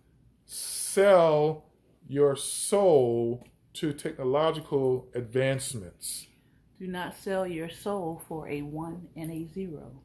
[0.45, 1.65] sell
[2.07, 6.27] your soul to technological advancements.
[6.79, 10.03] Do not sell your soul for a one and a zero.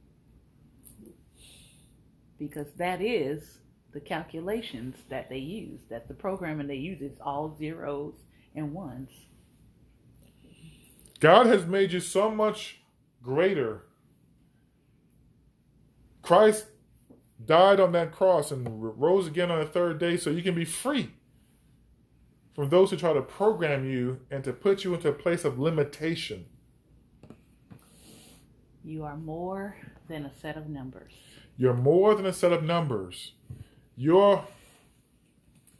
[2.37, 3.59] Because that is
[3.93, 8.15] the calculations that they use, that the programming they use is all zeros
[8.55, 9.09] and ones.
[11.19, 12.81] God has made you so much
[13.21, 13.83] greater.
[16.21, 16.67] Christ
[17.43, 18.67] died on that cross and
[18.99, 21.11] rose again on the third day so you can be free
[22.53, 25.57] from those who try to program you and to put you into a place of
[25.57, 26.45] limitation.
[28.83, 29.77] You are more
[30.07, 31.13] than a set of numbers.
[31.57, 33.33] You're more than a set of numbers.
[33.99, 34.45] Your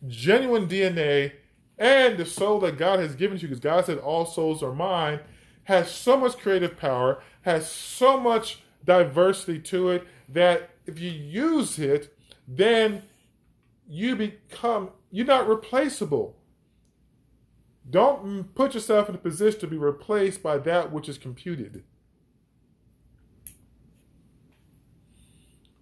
[0.06, 1.32] genuine DNA
[1.78, 4.74] and the soul that God has given to you, because God said all souls are
[4.74, 5.22] mine,
[5.64, 11.80] has so much creative power, has so much diversity to it that if you use
[11.80, 12.14] it,
[12.46, 13.04] then
[13.88, 16.36] you become you're not replaceable.
[17.90, 21.86] Don't put yourself in a position to be replaced by that which is computed.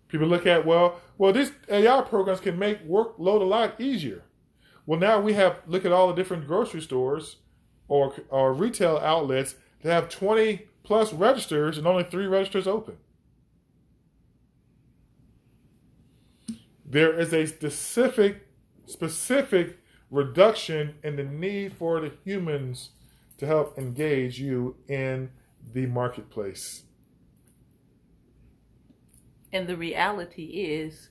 [0.07, 4.23] People look at, well, well, these AI programs can make workload a lot easier.
[4.85, 7.37] Well, now we have look at all the different grocery stores
[7.87, 12.97] or or retail outlets that have 20 plus registers and only three registers open.
[16.85, 18.47] There is a specific
[18.85, 19.77] specific
[20.09, 22.91] reduction in the need for the humans
[23.37, 25.29] to help engage you in
[25.73, 26.83] the marketplace.
[29.53, 31.09] And the reality is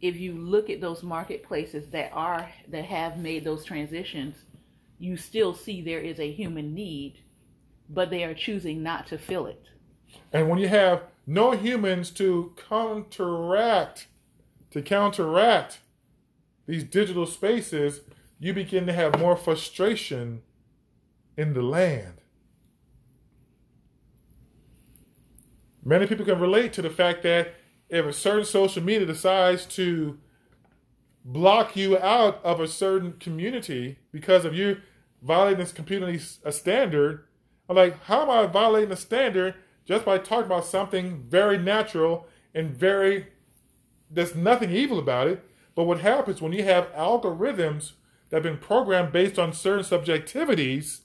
[0.00, 4.36] if you look at those marketplaces that are that have made those transitions,
[4.98, 7.20] you still see there is a human need,
[7.88, 9.62] but they are choosing not to fill it.
[10.32, 14.06] And when you have no humans to counteract
[14.70, 15.80] to counteract
[16.66, 18.00] these digital spaces,
[18.38, 20.42] you begin to have more frustration
[21.36, 22.19] in the land.
[25.90, 27.52] Many people can relate to the fact that
[27.88, 30.18] if a certain social media decides to
[31.24, 34.82] block you out of a certain community because of you
[35.20, 37.24] violating this community a standard,
[37.68, 42.28] I'm like, how am I violating a standard just by talking about something very natural
[42.54, 43.26] and very
[44.08, 45.44] there's nothing evil about it.
[45.74, 47.94] But what happens when you have algorithms
[48.28, 51.00] that have been programmed based on certain subjectivities,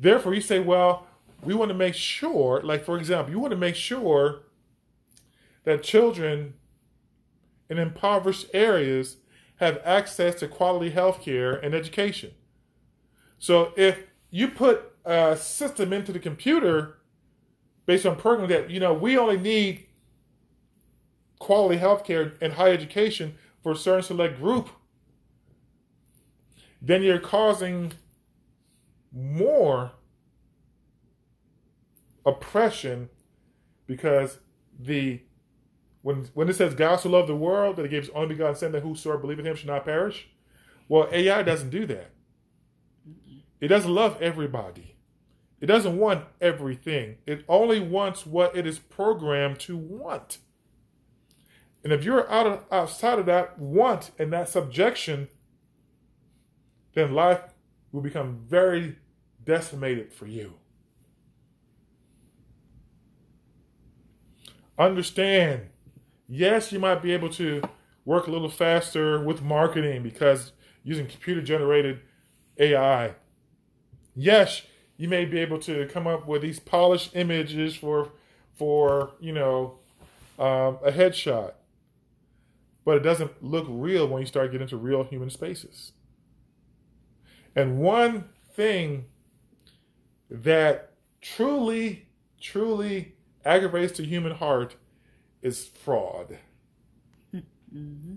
[0.00, 1.06] therefore you say, well,
[1.42, 4.42] we want to make sure, like for example, you want to make sure
[5.64, 6.54] that children
[7.68, 9.18] in impoverished areas
[9.56, 12.30] have access to quality health care and education.
[13.38, 13.98] So if
[14.30, 16.98] you put a system into the computer
[17.86, 19.86] based on program that, you know, we only need
[21.38, 24.68] quality health care and high education for a certain select group,
[26.80, 27.92] then you're causing
[29.12, 29.92] more
[32.24, 33.08] oppression
[33.86, 34.38] because
[34.78, 35.22] the
[36.02, 38.56] when when it says God so loved the world that he gave his only begotten
[38.56, 40.28] son that whosoever in him should not perish,
[40.88, 42.10] well AI doesn't do that.
[43.60, 44.94] It doesn't love everybody.
[45.60, 47.16] It doesn't want everything.
[47.26, 50.38] It only wants what it is programmed to want.
[51.82, 55.28] And if you're out of, outside of that want and that subjection,
[56.94, 57.40] then life
[57.92, 58.96] will become very
[59.44, 60.54] decimated for you.
[64.78, 65.70] Understand
[66.28, 67.62] yes, you might be able to
[68.04, 70.52] work a little faster with marketing because
[70.84, 72.00] using computer generated
[72.58, 73.14] AI.
[74.14, 74.62] Yes,
[74.96, 78.12] you may be able to come up with these polished images for
[78.56, 79.78] for you know
[80.38, 81.54] um, a headshot,
[82.84, 85.92] but it doesn't look real when you start getting into real human spaces.
[87.56, 89.06] And one thing
[90.30, 92.08] that truly,
[92.40, 93.14] truly
[93.48, 94.76] aggravates the human heart
[95.42, 96.38] is fraud.
[97.34, 98.16] Mm-hmm.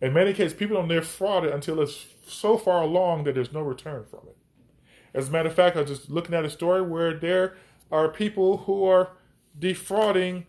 [0.00, 3.62] In many cases, people don't defraud it until it's so far along that there's no
[3.62, 4.36] return from it.
[5.14, 7.56] As a matter of fact, I was just looking at a story where there
[7.90, 9.12] are people who are
[9.58, 10.46] defrauding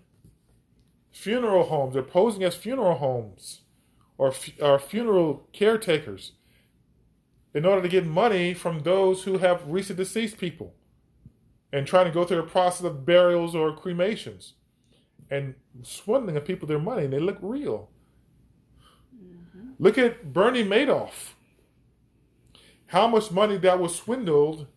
[1.12, 3.62] funeral homes, they're posing as funeral homes
[4.18, 6.34] or, or funeral caretakers
[7.54, 10.76] in order to get money from those who have recent deceased people
[11.72, 14.54] and trying to go through the process of burials or cremations
[15.30, 17.90] and swindling of people their money and they look real.
[19.16, 19.72] Mm-hmm.
[19.80, 21.34] Look at Bernie Madoff.
[22.88, 24.68] How much money that was swindled,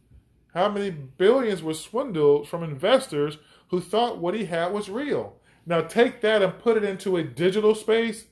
[0.55, 3.39] how many billions were swindled from investors
[3.71, 5.37] who thought what he had was real.
[5.65, 8.25] Now take that and put it into a digital space,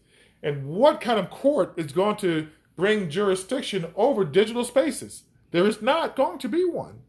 [0.43, 5.25] and what kind of court is going to bring jurisdiction over digital spaces?
[5.51, 7.03] There is not going to be one.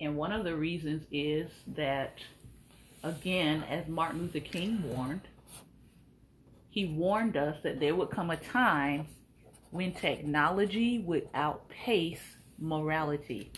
[0.00, 2.18] And one of the reasons is that,
[3.04, 5.28] again, as Martin Luther King warned,
[6.70, 9.06] he warned us that there would come a time
[9.70, 12.20] when technology would outpace
[12.58, 13.52] morality.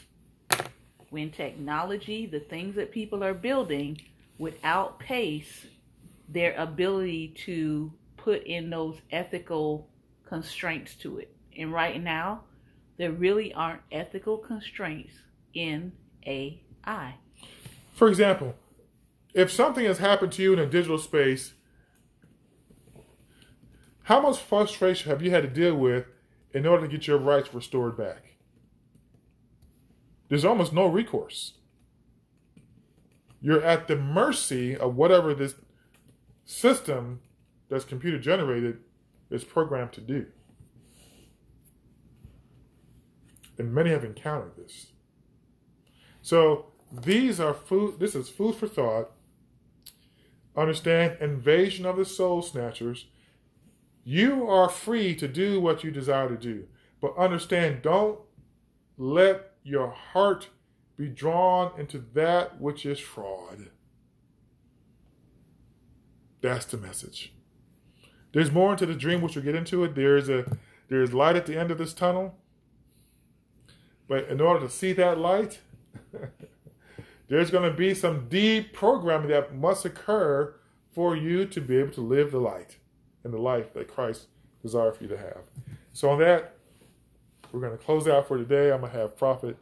[1.11, 4.01] When technology, the things that people are building,
[4.39, 5.67] would outpace
[6.29, 9.89] their ability to put in those ethical
[10.25, 11.35] constraints to it.
[11.57, 12.45] And right now,
[12.97, 15.15] there really aren't ethical constraints
[15.55, 15.93] in
[16.27, 17.17] AI.
[17.95, 18.55] For example,
[19.35, 21.55] if something has happened to you in a digital space,
[24.05, 26.07] how much frustration have you had to deal with
[26.53, 28.35] in order to get your rights restored back?
[30.29, 31.55] There's almost no recourse.
[33.43, 35.57] you're at the mercy of whatever this
[36.45, 37.21] system
[37.69, 38.79] that's computer generated
[39.31, 40.27] is programmed to do.
[43.59, 44.93] And many have encountered this.
[46.23, 49.11] So these are food, this is food for thought.
[50.57, 53.07] Understand invasion of the soul snatchers.
[54.05, 56.67] You are free to do what you desire to do.
[57.01, 58.19] But understand, don't
[58.97, 60.49] let your heart
[60.97, 63.71] be drawn into that which is fraud.
[66.41, 67.33] That's the message.
[68.33, 69.95] There's more into the dream which we'll get into it.
[69.95, 70.59] There's a
[70.89, 72.35] there's light at the end of this tunnel.
[74.09, 75.61] But in order to see that light,
[77.29, 80.55] there's going to be some deep programming that must occur
[80.93, 82.77] for you to be able to live the light
[83.25, 84.27] and the life that Christ
[84.63, 85.45] desires for you to have.
[85.93, 86.55] So on that,
[87.51, 88.73] we're going to close out for today.
[88.73, 89.57] I'm going to have Prophet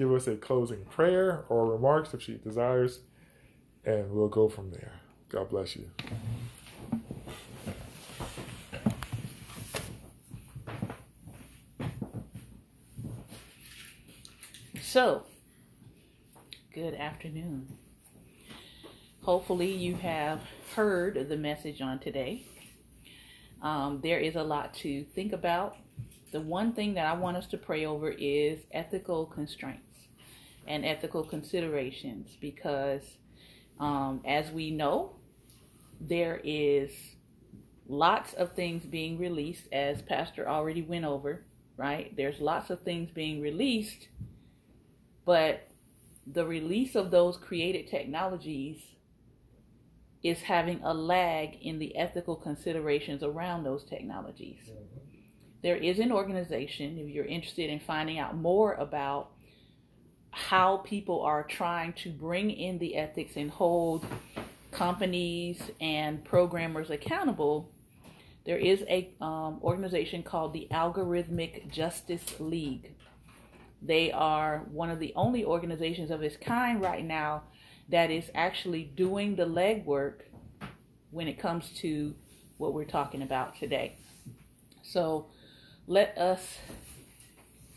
[0.00, 3.00] give us a closing prayer or remarks if she desires,
[3.84, 4.92] and we'll go from there.
[5.28, 5.90] God bless you.
[14.92, 15.22] So,
[16.74, 17.78] good afternoon.
[19.22, 20.40] Hopefully, you have
[20.74, 22.44] heard the message on today.
[23.62, 25.76] Um, there is a lot to think about.
[26.32, 30.08] The one thing that I want us to pray over is ethical constraints
[30.66, 33.04] and ethical considerations because,
[33.78, 35.14] um, as we know,
[36.00, 36.90] there is
[37.86, 41.44] lots of things being released, as Pastor already went over,
[41.76, 42.12] right?
[42.16, 44.08] There's lots of things being released
[45.30, 45.68] but
[46.26, 48.78] the release of those created technologies
[50.24, 54.58] is having a lag in the ethical considerations around those technologies.
[54.64, 54.98] Mm-hmm.
[55.62, 59.30] There is an organization, if you're interested in finding out more about
[60.32, 64.04] how people are trying to bring in the ethics and hold
[64.72, 67.70] companies and programmers accountable,
[68.44, 72.96] there is a um, organization called the Algorithmic Justice League.
[73.82, 77.44] They are one of the only organizations of its kind right now
[77.88, 80.22] that is actually doing the legwork
[81.10, 82.14] when it comes to
[82.58, 83.96] what we're talking about today.
[84.82, 85.26] So
[85.86, 86.58] let us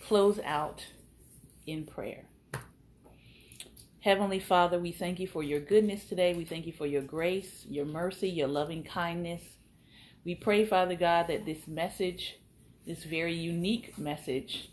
[0.02, 0.86] close out
[1.66, 2.26] in prayer.
[4.02, 6.34] Heavenly Father, we thank you for your goodness today.
[6.34, 9.42] We thank you for your grace, your mercy, your loving kindness.
[10.26, 12.38] We pray, Father God, that this message,
[12.86, 14.73] this very unique message,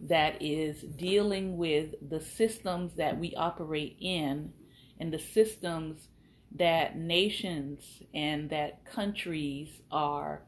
[0.00, 4.52] that is dealing with the systems that we operate in
[4.98, 6.08] and the systems
[6.56, 10.42] that nations and that countries are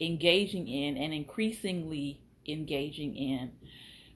[0.00, 3.52] engaging in and increasingly engaging in.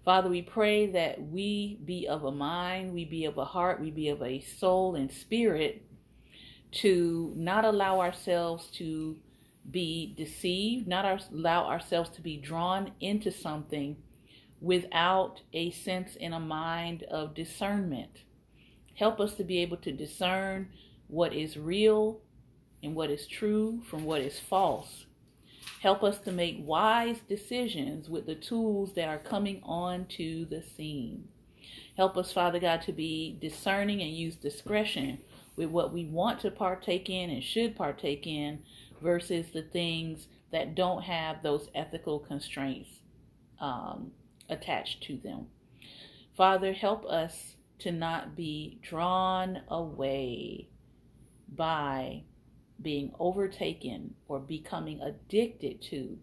[0.05, 3.91] Father, we pray that we be of a mind, we be of a heart, we
[3.91, 5.85] be of a soul and spirit
[6.71, 9.17] to not allow ourselves to
[9.71, 13.97] be deceived, not allow ourselves to be drawn into something
[14.61, 18.23] without a sense and a mind of discernment.
[18.95, 20.69] Help us to be able to discern
[21.07, 22.21] what is real
[22.83, 25.07] and what is true from what is false.
[25.81, 31.29] Help us to make wise decisions with the tools that are coming onto the scene.
[31.97, 35.19] Help us, Father God, to be discerning and use discretion
[35.57, 38.61] with what we want to partake in and should partake in
[39.01, 42.89] versus the things that don't have those ethical constraints
[43.61, 44.13] um,
[44.49, 45.47] attached to them.
[46.37, 50.69] Father, help us to not be drawn away
[51.55, 52.23] by
[52.81, 56.19] being overtaken or becoming addicted to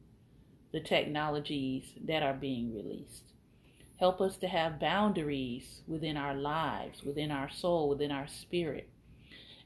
[0.71, 3.31] the technologies that are being released.
[3.97, 8.89] Help us to have boundaries within our lives, within our soul, within our spirit.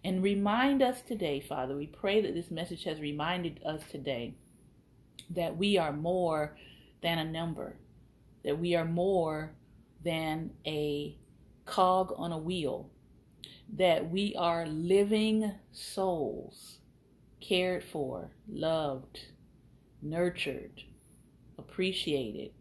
[0.03, 4.35] And remind us today, Father, we pray that this message has reminded us today
[5.29, 6.55] that we are more
[7.01, 7.75] than a number,
[8.43, 9.51] that we are more
[10.03, 11.17] than a
[11.65, 12.89] cog on a wheel,
[13.73, 16.79] that we are living souls,
[17.41, 19.19] cared for, loved,
[20.01, 20.83] nurtured,
[21.57, 22.51] appreciated,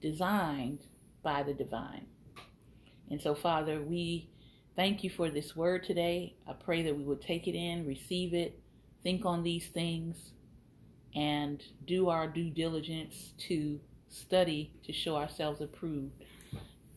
[0.00, 0.80] designed
[1.22, 2.06] by the divine.
[3.10, 4.28] And so, Father, we
[4.76, 6.36] thank you for this word today.
[6.46, 8.60] I pray that we would take it in, receive it,
[9.02, 10.32] think on these things,
[11.14, 16.12] and do our due diligence to study to show ourselves approved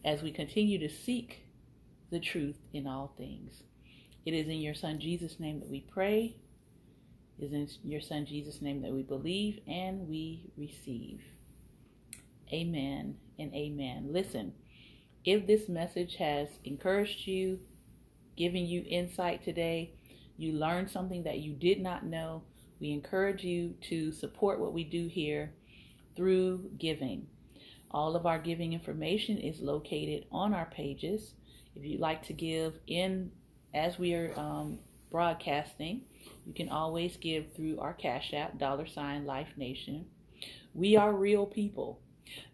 [0.04, 1.46] as we continue to seek
[2.10, 3.64] the truth in all things.
[4.26, 6.36] It is in your Son Jesus' name that we pray.
[7.40, 7.52] It is
[7.84, 11.22] in your Son Jesus' name that we believe and we receive.
[12.52, 14.10] Amen and amen.
[14.12, 14.54] Listen,
[15.24, 17.60] if this message has encouraged you,
[18.42, 19.94] given you insight today.
[20.38, 22.44] You learned something that you did not know.
[22.80, 25.54] We encourage you to support what we do here
[26.16, 27.28] through giving.
[27.92, 31.34] All of our giving information is located on our pages.
[31.76, 33.32] If you'd like to give in
[33.74, 36.02] as we are um, broadcasting,
[36.46, 40.06] you can always give through our Cash App, dollar sign Life Nation.
[40.74, 42.00] We are real people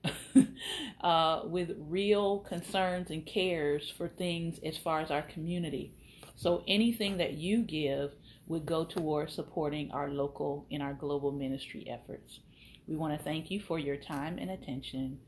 [1.02, 5.94] uh, with real concerns and cares for things as far as our community.
[6.36, 8.12] So anything that you give
[8.48, 12.40] would go towards supporting our local and our global ministry efforts.
[12.88, 15.20] We want to thank you for your time and attention.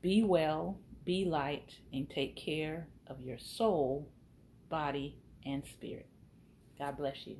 [0.00, 4.08] Be well, be light, and take care of your soul,
[4.68, 6.08] body, and spirit.
[6.78, 7.36] God bless you.